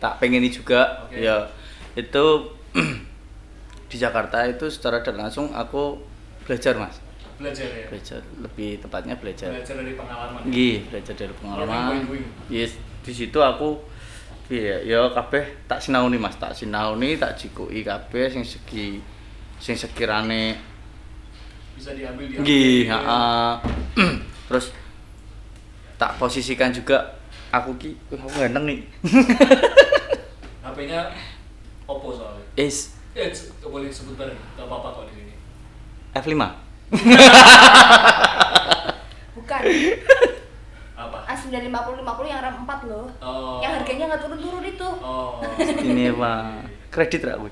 [0.00, 1.20] tak pengen juga Oke.
[1.20, 1.52] ya.
[1.92, 2.56] Itu
[3.92, 6.00] di Jakarta itu secara tidak langsung aku
[6.48, 6.96] belajar mas.
[7.36, 7.86] Belajar ya?
[7.92, 9.52] Belajar lebih tepatnya belajar.
[9.52, 10.40] Belajar dari pengalaman.
[10.48, 12.08] Gih, belajar dari pengalaman.
[12.48, 13.84] Yes, di situ aku
[14.52, 19.00] iya, ya kabeh tak sinauni Mas, tak sinauni, tak jikuki kabeh sing segi
[19.56, 20.56] sing sekirane
[21.74, 23.52] Bisa diambil di nggih, heeh.
[24.48, 24.70] Terus
[25.96, 27.16] tak posisikan juga
[27.54, 28.80] aku ki aku ganteng nih.
[30.64, 31.12] HP-nya
[31.84, 33.30] Oppo soalnya Is Ya,
[33.62, 35.34] boleh sebut bareng, gak apa-apa kok di sini
[36.18, 36.34] F5.
[39.38, 39.62] Bukan.
[41.44, 41.60] Apa?
[41.60, 43.06] A950 50 yang RAM 4 loh.
[43.20, 43.60] Oh.
[43.60, 44.88] Yang harganya nggak turun-turun itu.
[45.00, 45.40] Oh,
[45.84, 47.50] Ini mah kredit ra kuwi.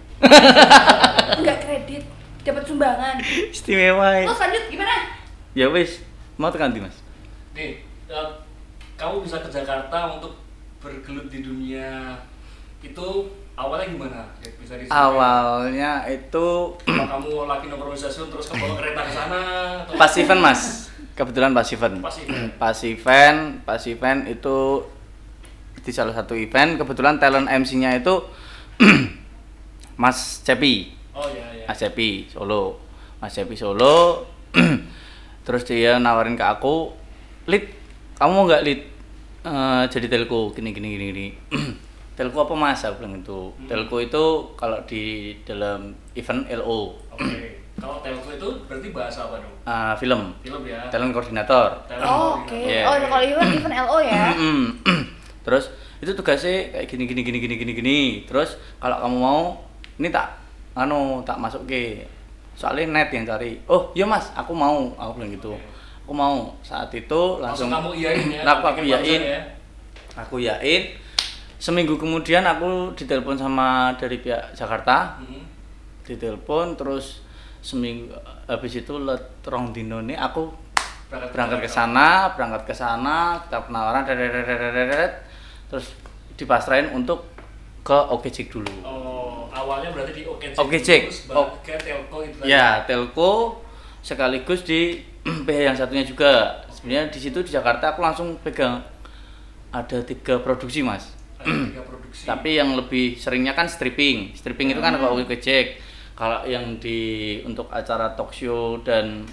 [1.36, 2.02] Enggak kredit,
[2.40, 3.14] dapat sumbangan.
[3.52, 4.24] Istimewa.
[4.24, 4.94] Terus lanjut gimana?
[5.52, 6.00] Ya wis,
[6.40, 6.96] mau tekan Mas?
[7.52, 8.28] nih, eh,
[8.96, 10.32] kamu bisa ke Jakarta untuk
[10.80, 12.16] bergelut di dunia
[12.80, 13.08] itu
[13.52, 14.20] awalnya gimana?
[14.40, 14.88] Ya, bisa diceritain.
[14.88, 16.48] Awalnya itu
[16.88, 19.40] Apa kamu lagi improvisasi terus kebawa kereta ke sana?
[19.84, 22.48] atau- pas event mas kebetulan pas event Pas event.
[22.56, 24.56] pas event pas event itu
[25.82, 26.78] di salah satu event.
[26.78, 28.22] Kebetulan talent MC-nya itu
[30.02, 30.94] Mas Cepi.
[31.12, 31.64] Oh iya iya.
[31.66, 32.78] Mas Cepi Solo.
[33.18, 34.24] Mas Cepi Solo.
[35.44, 36.94] Terus dia nawarin ke aku
[37.44, 37.66] Lid
[38.14, 38.80] kamu mau nggak Lid
[39.42, 41.28] Eh, jadi telco gini gini gini gini.
[42.14, 42.86] Telco apa mas?
[42.86, 43.66] Aku bilang itu Hmm.
[43.66, 47.58] telco itu kalau di dalam event LO Oke.
[47.82, 49.54] Kalau telco itu berarti bahasa apa dong?
[49.60, 50.86] eh, film Film ya.
[50.86, 52.54] talent koordinator Talent Oh, oke.
[52.54, 52.86] Iya.
[52.86, 54.30] Oh, kalau event event LO ya.
[55.44, 55.64] Terus
[55.98, 59.54] itu tugasnya kayak gini gini gini gini gini gini terus kalau kamu mau
[59.96, 60.34] ini tak
[60.74, 62.02] anu tak masuk ke
[62.52, 65.54] soalnya net yang cari oh iya mas aku mau aku bilang gitu
[66.02, 68.42] aku mau saat itu Langsung langsung kamu iyain ya.
[68.50, 69.40] aku aku iyain ya.
[70.12, 70.82] aku iyain
[71.56, 75.46] seminggu kemudian aku ditelepon sama dari pihak Jakarta Hmm.
[76.02, 77.21] ditelepon terus
[77.62, 78.10] seminggu
[78.50, 80.50] habis itu let rong dino nih aku
[81.12, 84.02] berangkat ke sana, berangkat ke sana, kita penawaran,
[85.68, 85.92] terus
[86.40, 87.28] dipasrahin untuk
[87.82, 88.72] ke OKCIK dulu.
[88.86, 90.22] Oh, awalnya berarti di
[91.34, 91.58] Oh.
[91.60, 92.48] ke telco itu tadi.
[92.48, 93.60] Ya, telco
[94.00, 95.02] sekaligus di
[95.46, 96.64] PH yang satunya juga.
[96.72, 98.82] Sebenarnya di situ di Jakarta aku langsung pegang
[99.74, 101.10] ada tiga produksi mas.
[101.42, 102.22] Ada tiga produksi.
[102.30, 104.32] Tapi yang lebih seringnya kan stripping.
[104.32, 105.91] Stripping itu kan kalau OKCIK.
[106.12, 107.00] Kalau yang di
[107.42, 109.24] untuk acara talk show dan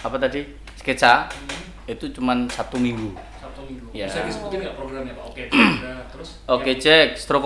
[0.00, 0.42] apa tadi
[0.74, 1.86] sketsa Hmm.
[1.86, 3.12] itu cuman satu minggu.
[3.36, 3.86] Sabtu Minggu.
[3.92, 4.06] Ya.
[4.06, 5.24] Bisa disebutin nggak programnya Pak?
[5.26, 6.28] Oke, udah terus.
[6.46, 7.38] Oke yang- cek, Stro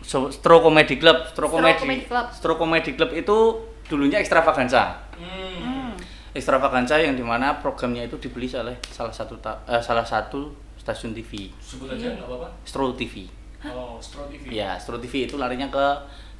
[0.00, 2.26] So- Stro Comedy Club, Stro Comedy Club.
[2.32, 3.36] Stro Comedy Club itu
[3.84, 5.92] dulunya ekstravaganza, Hmm.
[6.32, 11.12] ekstravaganza yang di mana programnya itu dibeli oleh salah satu ta- eh, salah satu stasiun
[11.12, 12.48] TV, Sebut aja nggak apa-apa.
[12.64, 13.28] Stro TV.
[13.66, 14.50] Oh, Stro TV.
[14.52, 15.84] Ya, Stro TV itu larinya ke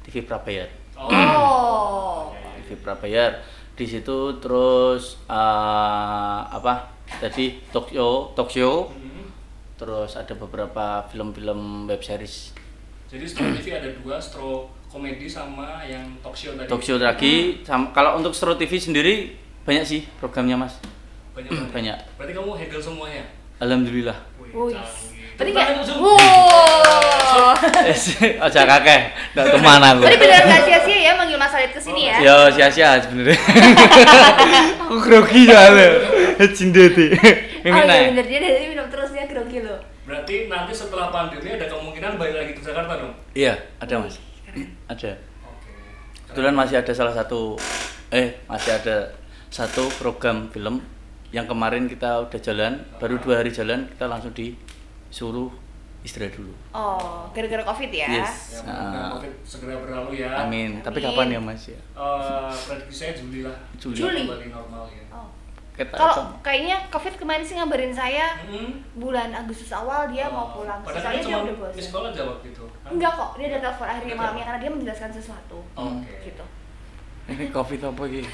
[0.03, 2.33] TV Prabayar, Oh.
[2.77, 3.43] Prabayar.
[3.73, 6.89] Di situ terus eh, apa?
[7.07, 9.31] Tadi talk show, Hmm.
[9.75, 12.51] terus ada beberapa film-film web series
[13.07, 16.67] Jadi Stro TV ada dua, Stro komedi sama yang show tadi.
[16.81, 19.13] show lagi sama kalau untuk Stro TV sendiri
[19.63, 20.75] banyak sih programnya mas
[21.31, 21.71] Banyak banget.
[21.71, 21.97] Banyak.
[22.17, 23.23] Berarti kamu handle semuanya.
[23.57, 24.17] Alhamdulillah.
[24.41, 24.73] Wih.
[25.37, 25.53] Tadi
[25.85, 26.01] Zoom.
[26.01, 27.53] Wow.
[28.41, 29.01] Aja kakek,
[29.37, 30.01] ndak teman aku.
[30.09, 32.17] Tadi benar nggak sia-sia ya manggil Mas Alit ke sini ya?
[32.17, 33.37] Ya sia-sia sebenarnya.
[34.81, 35.89] aku grogi soalnya.
[36.57, 37.13] Cindeti.
[37.13, 39.77] Oh Ini iya bener dia dari minum terus dia grogi loh.
[40.09, 43.13] Berarti nanti setelah pandemi ada kemungkinan balik lagi ke Jakarta dong?
[43.37, 44.17] Iya, ada Mas.
[44.89, 44.97] Ada.
[44.97, 45.11] Oke.
[46.27, 47.61] Kebetulan masih ada salah satu
[48.09, 49.13] eh masih ada
[49.53, 50.81] satu program film
[51.29, 54.31] yang kemarin kita udah jalan, baru dua hari jalan kita langsung
[55.07, 55.49] disuruh
[55.99, 56.53] istirahat dulu.
[56.71, 58.07] Oh, gara-gara covid ya?
[58.13, 58.59] Yes.
[58.59, 59.11] Ya, Ah.
[59.11, 60.29] COVID segera berlalu ya.
[60.39, 60.79] Amin.
[60.79, 61.07] Tapi Amin.
[61.11, 61.79] kapan ya Mas ya?
[61.91, 63.57] Eh, prediksi saya Juli lah.
[63.75, 63.97] Juli.
[63.97, 64.23] Juli.
[64.23, 65.03] Kembali normal ya.
[65.09, 65.27] Oh.
[65.73, 68.81] Kita Kalau kayaknya covid kemarin sih ngabarin saya Hmm.
[68.95, 70.79] bulan Agustus awal dia mau Oh, pulang.
[70.81, 71.83] Padahal kan dia cuma udah di bosan.
[71.83, 72.63] sekolah aja waktu itu.
[72.65, 72.89] kan?
[72.89, 75.59] Enggak kok, dia ada telepon akhirnya malamnya karena dia menjelaskan sesuatu.
[75.73, 76.13] Oke.
[76.23, 76.45] Gitu.
[77.27, 78.23] ini covid apa gitu?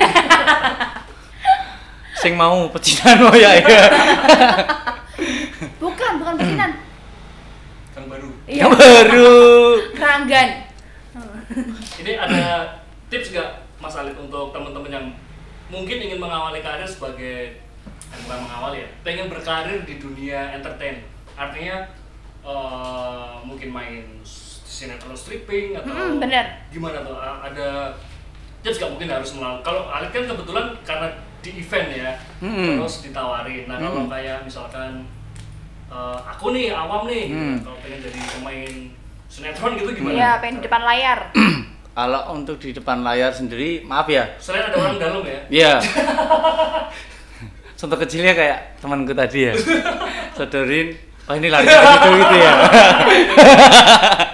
[2.24, 3.84] Sing mau pecinan oh ya ya.
[5.80, 6.72] Bukan, bukan pecinan.
[7.94, 8.30] Yang baru.
[8.48, 8.60] Iya.
[8.64, 9.34] Yang baru.
[9.94, 10.50] Keranggan.
[12.00, 12.44] Ini ada
[13.12, 15.06] tips nggak Mas Alit untuk teman-teman yang
[15.68, 17.60] mungkin ingin mengawali karir sebagai
[17.92, 21.04] eh, bukan mengawali ya, pengen berkarir di dunia entertain.
[21.36, 21.84] Artinya
[22.42, 24.04] eh, mungkin main
[24.64, 26.46] sinetron stripping atau Mm, bener.
[26.72, 27.14] gimana tuh?
[27.20, 27.94] Ada
[28.64, 29.62] tips nggak mungkin harus melalui.
[29.62, 31.08] Kalau Alit kan kebetulan karena
[31.44, 32.80] di event ya, Mm-mm.
[32.80, 33.68] terus ditawarin.
[33.68, 34.10] Nah kalau Mm-mm.
[34.10, 35.04] kayak misalkan
[35.92, 37.58] eh, aku nih awam nih, gitu, Mm.
[37.68, 38.72] kalau pengen jadi pemain
[39.28, 40.16] sinetron gitu gimana?
[40.16, 41.20] Iya, pengen di depan layar.
[41.94, 44.26] Kalau untuk di depan layar sendiri, maaf ya.
[44.42, 45.46] Selain ada orang dalam ya.
[45.46, 45.74] Iya.
[47.78, 49.54] Contoh kecilnya kayak temanku tadi ya.
[50.38, 50.90] Sodorin,
[51.30, 52.54] oh ini lari gitu gitu ya.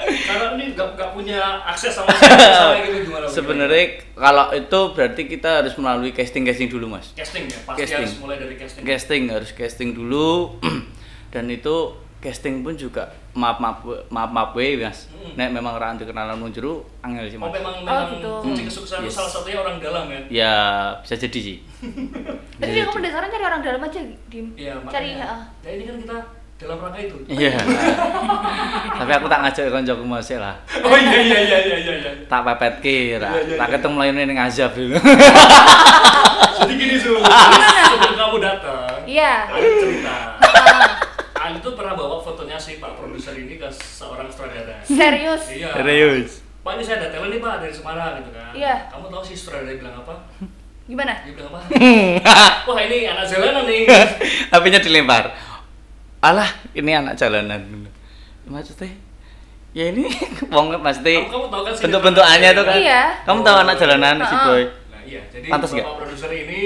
[0.80, 3.28] Nggak nggak punya akses sama sama gitu gimana?
[3.28, 7.12] Sebenarnya kalau itu berarti kita harus melalui casting casting dulu mas.
[7.12, 8.00] casting ya, pasti Casting.
[8.02, 8.82] harus mulai dari casting.
[8.82, 10.56] Casting harus casting dulu
[11.30, 11.76] dan itu
[12.20, 15.08] casting pun juga maaf maaf maaf maaf we mas.
[15.10, 15.36] Hmm.
[15.36, 17.54] Nek memang orang kenalan mun jero angel sih Oh mas.
[17.54, 18.32] memang Oh, memang gitu.
[18.42, 18.68] kunci Hmm.
[18.68, 19.14] kesuksesan Yes.
[19.14, 20.20] salah satunya orang dalam ya.
[20.30, 20.54] Ya
[21.00, 21.58] bisa jadi sih.
[22.60, 23.06] Tapi Bisa kamu jadi.
[23.06, 24.48] dasarnya cari orang dalam aja, Dim.
[24.54, 25.40] Iya cari heeh.
[25.60, 26.18] Ya ini kan kita
[26.60, 27.16] dalam rangka itu.
[27.32, 27.56] Iya.
[29.00, 30.60] Tapi aku tak ngajak koncoku masih lah.
[30.84, 31.94] Oh iya iya iya iya iya.
[32.04, 32.12] iya.
[32.28, 33.32] Tak pepet kira.
[33.32, 33.74] Iya, iya, Tak iya.
[33.80, 35.00] ketemu lainnya ning azab dulu.
[36.60, 37.16] Jadi gini Su,
[37.96, 39.48] sebelum kamu datang, Iya.
[39.48, 40.16] ada cerita.
[40.44, 44.84] Ah, Ali tuh pernah bawa fotonya si Pak produser ini ke seorang sutradara.
[44.84, 45.48] Serius.
[45.48, 45.72] Iya.
[45.72, 46.44] Serius.
[46.60, 48.52] Pak ini saya ada talent nih Pak dari Semarang gitu kan.
[48.52, 48.92] Iya.
[48.92, 50.28] Kamu tahu si sutradara bilang apa?
[50.84, 51.24] Gimana?
[51.24, 51.62] Dia bilang apa?
[52.68, 53.88] Wah ini anak jalanan nih.
[54.52, 55.32] HP-nya dilempar.
[56.20, 57.88] Alah, ini anak jalanan.
[58.44, 58.92] Maksudnya
[59.72, 60.10] ya ini
[60.54, 62.76] wong pasti Kamu- kamu tahu kan sih bentuk-bentukannya tuh kan.
[62.76, 63.02] Iya.
[63.24, 64.44] Kamu tahu anak jalanan si Heeh.
[64.44, 64.62] boy.
[64.90, 65.96] Nah iya, jadi Pantes bapak nggak?
[65.96, 66.62] produser ini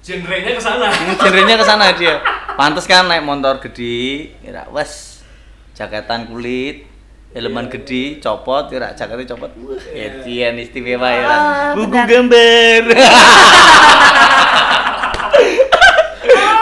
[0.00, 0.86] genrenya ke sana.
[1.14, 2.14] Genrenya ke sana dia.
[2.56, 5.22] Pantes kan naik motor gede, kira wes
[5.72, 6.88] jaketan kulit,
[7.30, 7.72] helman Iya.
[7.76, 9.52] gede, copot, kira jaketnya copot.
[9.54, 11.22] Wah, Etian istimewa ya.
[11.22, 12.82] Ah, Buku gambar.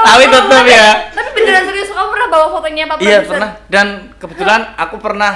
[0.06, 0.88] Tapi tetap ya.
[1.12, 3.30] Tapi beneran serius kamu pernah bawa fotonya Pak Iya Produser?
[3.32, 5.32] pernah dan kebetulan aku pernah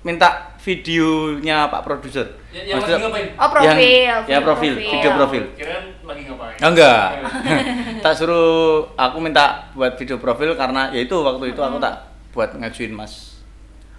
[0.00, 2.26] minta videonya Pak produser.
[2.50, 3.28] Ya, yang lagi ngapain?
[3.34, 3.68] Oh, profil.
[4.02, 5.44] Yang- ya profil, video profil.
[5.54, 6.56] Kirain lagi ngapain?
[6.58, 7.06] Ah, enggak.
[8.04, 8.42] tak suruh
[8.94, 11.94] aku minta buat video profil karena ya itu waktu itu aku tak
[12.30, 13.28] buat ngajuin Mas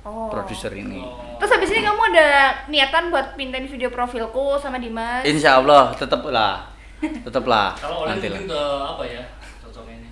[0.01, 0.33] Oh.
[0.33, 0.97] produser ini.
[0.97, 1.37] Oh.
[1.37, 2.27] Terus habis ini kamu ada
[2.65, 5.21] niatan buat pindahin video profilku sama Dimas?
[5.21, 6.65] Insya Allah tetep lah,
[7.25, 7.77] tetep lah.
[7.77, 8.33] Kalau oleh nanti lah.
[8.35, 9.23] mungkin ke apa ya?
[9.61, 10.09] Cocoknya ini.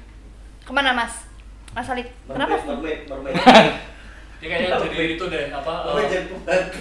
[0.62, 1.26] Ke mana Mas?
[1.69, 2.55] Mas Alit, kenapa?
[4.39, 5.73] Dia kayaknya jadi itu deh, apa?
[5.84, 6.79] Oh, eh, jadi pembantu.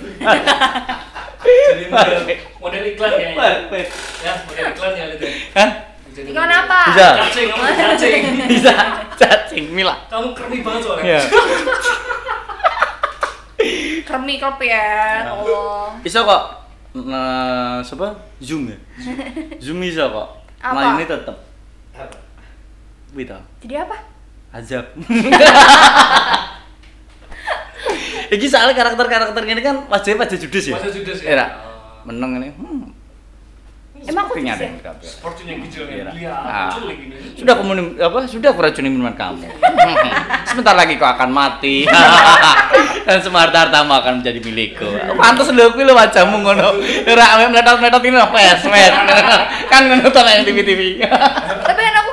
[1.43, 2.23] jadi model,
[2.63, 3.35] model iklan kayaknya.
[3.35, 3.91] Perfect.
[4.23, 5.27] Ya, model iklan ya itu.
[5.59, 5.71] Hah?
[6.19, 6.81] Iklan apa?
[6.95, 7.09] Bisa.
[7.19, 8.23] Cacing, kamu cacing.
[8.55, 8.75] Bisa
[9.19, 9.95] cacing Mila.
[10.07, 11.05] Kamu kermi banget soalnya.
[11.05, 11.21] Iya.
[14.07, 14.87] Kremi klub ya,
[15.27, 15.99] Allah.
[16.01, 16.43] Bisa kok.
[16.95, 18.17] Nah, siapa?
[18.41, 18.79] Zoom ya?
[19.63, 20.29] Zoom bisa kok.
[20.63, 20.95] Apa?
[20.95, 21.37] Mainnya tetep.
[21.93, 22.19] Apa?
[23.13, 23.39] Wita.
[23.61, 24.18] Jadi apa?
[24.49, 24.85] Azab.
[28.29, 30.77] Iki soalnya karakter-karakter ini kan wajahnya wajah judes ya.
[30.77, 31.33] Wajah judes ya?
[31.33, 31.47] Era.
[31.65, 32.05] Oh.
[32.09, 32.49] Meneng ini.
[32.57, 32.93] Hmm.
[33.99, 34.71] Emang aku ada ya?
[34.71, 35.05] yang kabel.
[35.11, 35.97] Sepertinya gijil Iya.
[36.07, 36.13] ya.
[36.15, 36.71] Lihat, Ah.
[37.35, 38.19] Sudah aku minum apa?
[38.31, 39.49] Sudah aku racuni minuman kamu.
[40.47, 41.83] Sebentar lagi kau akan mati.
[43.09, 44.87] Dan semua harta-hartamu akan menjadi milikku.
[45.19, 46.79] Pantes lho kuwi lho wajahmu ngono.
[47.11, 48.61] Ora meletot-meletot ini lho pes.
[49.73, 51.03] Kan ngono to TV-TV.
[51.03, 52.08] Tapi kan aku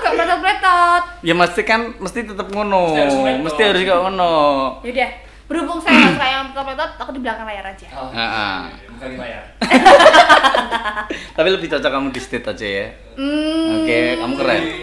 [1.22, 2.82] ya mesti kan mesti tetep ngono.
[2.90, 3.44] Mesti harus meletot.
[3.44, 4.34] Mesti harus kayak ngono.
[4.82, 5.12] Yaudah,
[5.46, 7.88] berhubung saya suka yang meletot-meletot, aku di belakang layar aja.
[7.94, 8.56] Oh, Heeh.
[8.90, 9.44] bukan di layar.
[11.38, 12.88] Tapi lebih cocok kamu di stage aja ya.
[13.14, 13.84] Hmm.
[13.84, 14.62] Oke, kamu keren.
[14.62, 14.74] Jadi,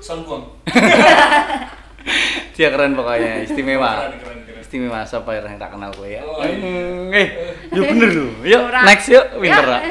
[0.00, 0.44] Son Buang.
[2.56, 3.90] Dia keren pokoknya, istimewa.
[4.00, 4.60] Keren, keren, keren.
[4.60, 6.22] Istimewa siapa yang tak kenal gue ya.
[6.22, 6.56] Oh, iya.
[6.56, 7.26] Hmm, Eh,
[7.70, 8.26] yuk bener lu.
[8.42, 9.66] Yuk next yuk winter.
[9.66, 9.76] Ya.
[9.76, 9.82] ah.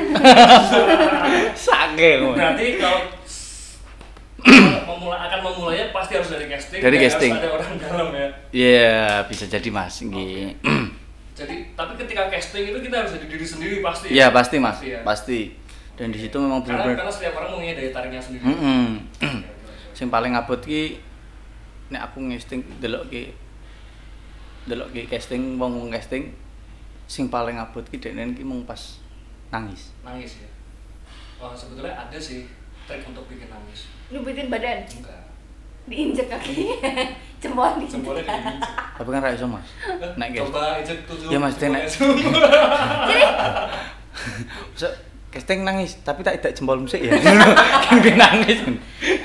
[1.67, 2.31] Saking.
[2.31, 2.99] Berarti kalau
[4.87, 6.79] memulai akan memulainya pasti harus dari casting.
[6.79, 7.31] Dari dan casting.
[7.35, 8.27] Harus ada orang dalam ya.
[8.51, 9.95] Iya, bisa jadi Mas.
[10.01, 10.55] Nggih.
[11.39, 14.07] Jadi tapi ketika casting itu kita harus jadi diri sendiri pasti.
[14.11, 14.79] Iya, pasti Mas.
[14.83, 14.99] ya.
[15.07, 15.39] Pasti.
[15.99, 18.43] Dan di situ memang Karena, benar-benar karena setiap orang punya daya tariknya sendiri.
[18.47, 18.87] Heeh.
[19.91, 21.03] Sing paling abot ki
[21.91, 23.35] nek aku ngesting delok ki
[24.63, 26.31] delok ki casting wong wong casting
[27.09, 28.79] sing paling abot ki deknen ki mung pas
[29.51, 29.91] nangis.
[30.07, 30.49] Nangis ya.
[31.43, 32.47] Wah sebetulnya ada sih
[32.87, 33.91] trik untuk bikin nangis.
[34.09, 35.21] Nyubitin badan, Enggak.
[35.85, 36.65] diinjek kaki,
[37.41, 37.93] jempol diinjek.
[37.93, 38.73] Jempolnya diinjek.
[38.97, 39.69] Tapi kan ra iso Mas.
[40.15, 40.49] Nek casting.
[40.49, 41.27] Coba injek tujuh.
[41.29, 41.77] Ya, Mas, semua.
[44.69, 44.89] Masa
[45.29, 47.13] casting nangis tapi tak tidak jempol musik ya.
[47.85, 48.59] Kan gue nangis.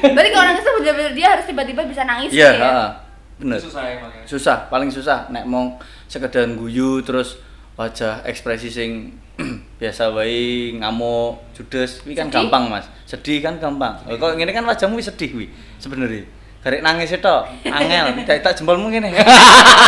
[0.04, 2.68] Berarti kalau nangis tuh bener-bener dia harus tiba-tiba bisa nangis Iya, gitu ya.
[2.68, 2.88] heeh.
[3.34, 3.58] Bener.
[3.58, 4.26] Susah ya makanya.
[4.28, 5.74] Susah, paling susah nek mau
[6.06, 7.40] sekedar guyu terus
[7.74, 9.16] wajah ekspresi sing
[9.82, 12.46] biasa wae ngamuk judes kuwi kan Sedih?
[12.46, 12.86] gampang Mas.
[13.04, 13.98] Sedih kan gampang.
[14.06, 15.46] Oh, kok ngene kan wajahmu wis sedih kuwi
[15.82, 16.22] sebenarnya.
[16.64, 17.36] Garek nangis itu
[17.68, 19.12] angel, tak tak jempolmu ngene.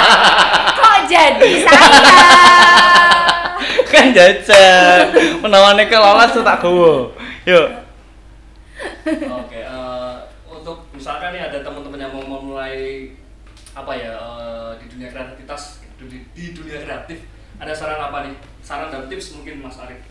[0.76, 1.88] Kok jadi saya?
[3.92, 5.08] kan jajan.
[5.40, 7.16] Menawane kelolas tuh tak gowo.
[7.48, 7.68] Yuk.
[9.08, 10.14] Oke, eh,
[10.52, 13.08] untuk misalkan nih ada teman-teman yang mau memulai
[13.72, 17.24] apa ya eh, di dunia kreativitas di, di dunia kreatif
[17.56, 18.36] ada saran apa nih?
[18.66, 20.02] Saran dan tips mungkin Mas Arif.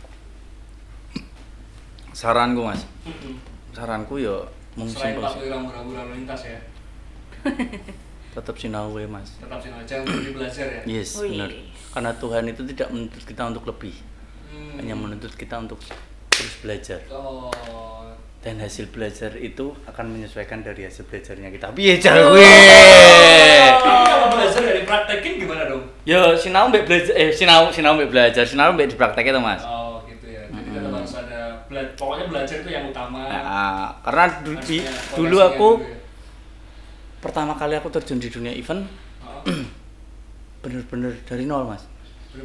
[2.15, 2.87] Saranku Mas.
[3.03, 3.35] Mm-mm.
[3.75, 4.47] Saranku yo
[4.79, 6.59] mung Selain patuhi rambu-rambu lalu lintas ya,
[8.35, 9.39] Tetap sinau wae, Mas.
[9.39, 10.81] tetap sih jangan berhenti belajar ya.
[10.87, 11.35] Yes, Wih.
[11.35, 11.51] benar.
[11.91, 13.95] Karena Tuhan itu tidak menuntut kita untuk lebih,
[14.45, 14.79] Hmm.
[14.79, 15.79] hanya menuntut kita untuk
[16.31, 16.99] terus belajar.
[17.11, 17.51] Oh,
[18.45, 21.73] Dan hasil belajar itu akan menyesuaikan dari hasil belajarnya kita.
[21.73, 22.29] Piye jar Oh.
[22.29, 22.45] kowe?
[23.81, 25.81] kalau belajar dari praktekin gimana dong?
[26.03, 29.65] Yo, sinau mbek belajar eh sinau sinau mbek belajar, sinau mbek dipraktekke to, Mas.
[29.65, 30.45] Oh gitu ya.
[30.45, 30.93] Jadi Mm-mm.
[30.93, 33.25] harus ada bela- pokoknya belajar itu yang utama.
[33.25, 33.41] Nah,
[33.99, 35.97] karena du- di- dulu aku dulu ya.
[37.17, 38.85] pertama kali aku terjun di dunia event
[39.25, 39.41] Oh,
[40.61, 41.81] bener-bener dari nol, Mas.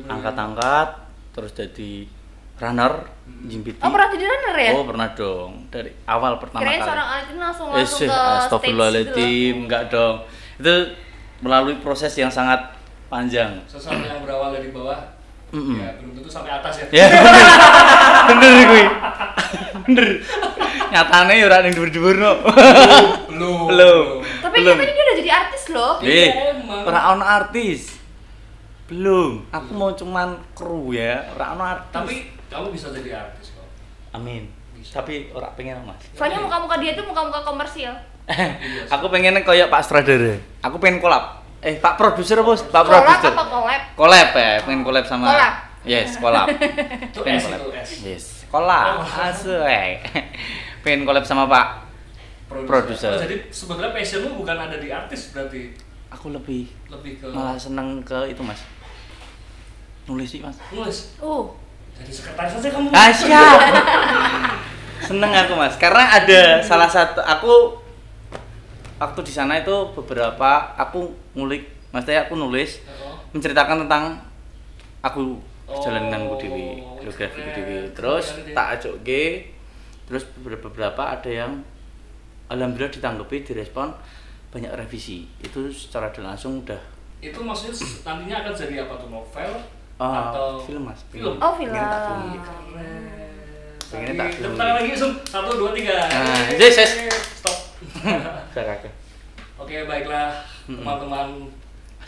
[0.03, 0.89] Angkat-angkat
[1.31, 2.09] terus jadi
[2.61, 2.93] runner,
[3.43, 3.81] jimpiti.
[3.81, 4.71] Oh pernah jadi runner ya?
[4.71, 5.51] Oh, pernah dong.
[5.67, 6.87] Dari awal pertama Kirain kali.
[6.87, 9.17] seorang atlet langsung Eh, langsung sih, ke stage astagfirullahaladzim,
[9.51, 10.17] gitu enggak dong.
[10.57, 10.75] Itu
[11.41, 12.61] melalui proses yang sangat
[13.09, 13.65] panjang.
[13.65, 15.01] Sesuatu yang berawal dari bawah,
[15.51, 15.81] Mm-mm.
[15.81, 16.87] ya belum tentu sampai atas ya.
[16.95, 17.07] Ya,
[18.29, 18.85] bener kuwi.
[19.83, 20.07] Bener.
[20.91, 22.33] Nyatane ya ora ning dhuwur-dhuwur no.
[23.27, 23.59] Belum.
[23.71, 24.05] Belum.
[24.43, 24.77] Tapi Belum.
[24.77, 25.95] katanya dia udah jadi artis loh.
[25.99, 26.83] Iya, Eh, emang.
[26.85, 27.81] ora ono artis.
[28.87, 29.47] Belum.
[29.49, 31.95] Aku mau cuman kru ya, ora ono artis.
[31.95, 32.17] Tapi
[32.51, 33.67] kamu bisa jadi artis kok.
[34.13, 34.51] amin.
[34.75, 35.01] Bisa.
[35.01, 36.01] Tapi ora pengen Mas.
[36.17, 37.93] Soalnya muka-muka dia tuh muka-muka komersil.
[38.31, 40.39] Iya aku pengen kayak Pak Stradara.
[40.63, 41.43] Aku pengen kolab.
[41.61, 43.37] Eh, Pak produser bos, Pak produser.
[43.37, 43.83] apa collab?
[43.93, 45.55] Collab ya, pengen collab sama Collab.
[45.85, 46.47] Yes, collab.
[47.13, 47.91] Itu pengen itu, S.
[48.01, 49.05] Yes, collab.
[49.05, 49.25] Oh.
[49.29, 50.01] Asu, eh.
[50.85, 51.67] pengen collab sama Pak.
[52.49, 53.13] Produser.
[53.13, 55.71] Oh, jadi sebetulnya passionmu bukan ada di artis berarti
[56.11, 58.67] Aku lebih lebih ke malah seneng ke itu mas.
[60.11, 60.59] Nulis sih mas.
[60.75, 61.15] nulis.
[61.23, 61.47] Uh,
[62.01, 62.89] Jadi sekretaris aja kamu.
[62.91, 63.59] Ah siap.
[65.01, 67.75] seneng aku mas, karena ada salah satu aku
[68.97, 73.17] waktu di sana itu beberapa aku ngulik, maksudnya aku nulis Oh.
[73.33, 74.21] menceritakan tentang
[75.01, 77.55] aku Oh, perjalananku dewi biografi keren.
[77.55, 79.07] dewi terus tak ajak
[80.03, 81.63] terus beberapa beberapa ada yang
[82.51, 83.95] alhamdulillah ditanggapi direspon
[84.51, 86.83] banyak revisi itu secara langsung udah
[87.23, 87.71] Itu maksudnya
[88.03, 89.51] nantinya akan jadi apa tuh novel
[90.01, 91.37] ah, atau film mas Film.
[91.37, 91.71] Oh, film.
[91.77, 92.21] Pengen tak film.
[92.41, 93.03] Keren.
[93.91, 94.43] Pengennya Lagi, tak film.
[94.49, 95.13] tepuk tangan lagi, Sum.
[95.29, 95.99] Satu, dua, tiga.
[96.09, 96.49] Nah.
[97.37, 97.59] Stop.
[98.57, 98.93] Saya kakek
[99.61, 101.53] Oke, baiklah teman-teman.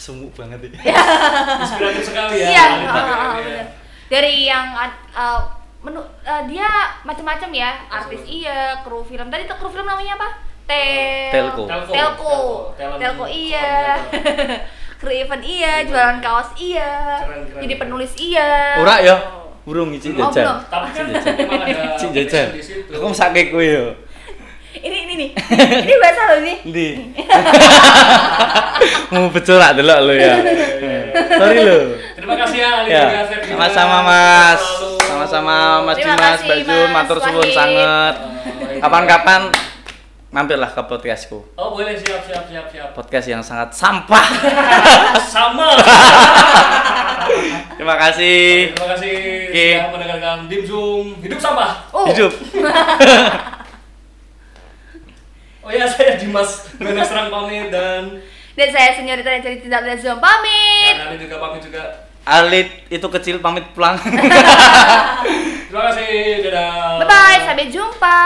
[0.00, 0.98] sumuk banget ya
[1.62, 2.48] Inspiratif sekali ya.
[2.50, 2.90] iya, ya.
[3.38, 3.66] bener.
[4.11, 4.74] Dari yang
[5.14, 5.40] uh,
[5.85, 6.66] menu uh, dia
[7.07, 9.31] macam-macam ya, artis iya, kru film.
[9.31, 10.28] Tadi tuh kru film namanya apa?
[10.66, 11.62] Tel Telco.
[11.69, 11.92] Telco.
[11.92, 12.38] Telco.
[12.75, 14.00] Talent Telco iya.
[15.11, 17.19] event iya, jualan kaos iya.
[17.25, 17.61] Keren, keren.
[17.65, 18.79] Jadi penulis iya.
[18.79, 19.17] ora ya
[19.63, 20.59] burung izin Oh, jajan belum.
[20.67, 21.35] Tapi kan jajan.
[21.38, 22.23] memang ada di
[22.92, 23.87] aku sakit kowe yo
[24.73, 25.31] Ini ini nih.
[25.85, 26.57] ini bahasa lo nih.
[26.65, 26.88] Ndi?
[29.13, 30.40] Mau becolak delok lo ya.
[31.13, 31.79] Sorry lo.
[32.17, 33.05] Terima kasih ya Ali Ya,
[33.53, 34.63] sama-sama Mas.
[35.05, 38.15] Sama-sama Mas Dimas, Mbak Jun, matur suwun sangat.
[38.73, 39.53] Eh, Kapan-kapan
[40.33, 41.44] mampirlah ke podcastku.
[41.54, 42.88] Oh boleh siap siap siap siap.
[42.96, 44.26] Podcast yang sangat sampah.
[45.33, 45.76] Sama.
[47.76, 48.72] Terima kasih.
[48.72, 49.12] Terima kasih
[49.52, 49.66] Oke.
[49.76, 51.70] sudah mendengarkan Dim Zoom Hidup Sampah.
[51.92, 52.08] Oh.
[52.08, 52.33] Hidup.
[55.62, 58.18] Oh ya, saya Dimas Benes Serang pamit dan
[58.58, 60.98] Dan saya senyorita yang jadi tidak ada zoom pamit.
[60.98, 61.83] dan Ali juga pamit juga.
[62.26, 63.94] Alit itu kecil pamit pulang.
[64.02, 66.98] Terima kasih, dadah.
[66.98, 68.18] Bye bye, sampai jumpa.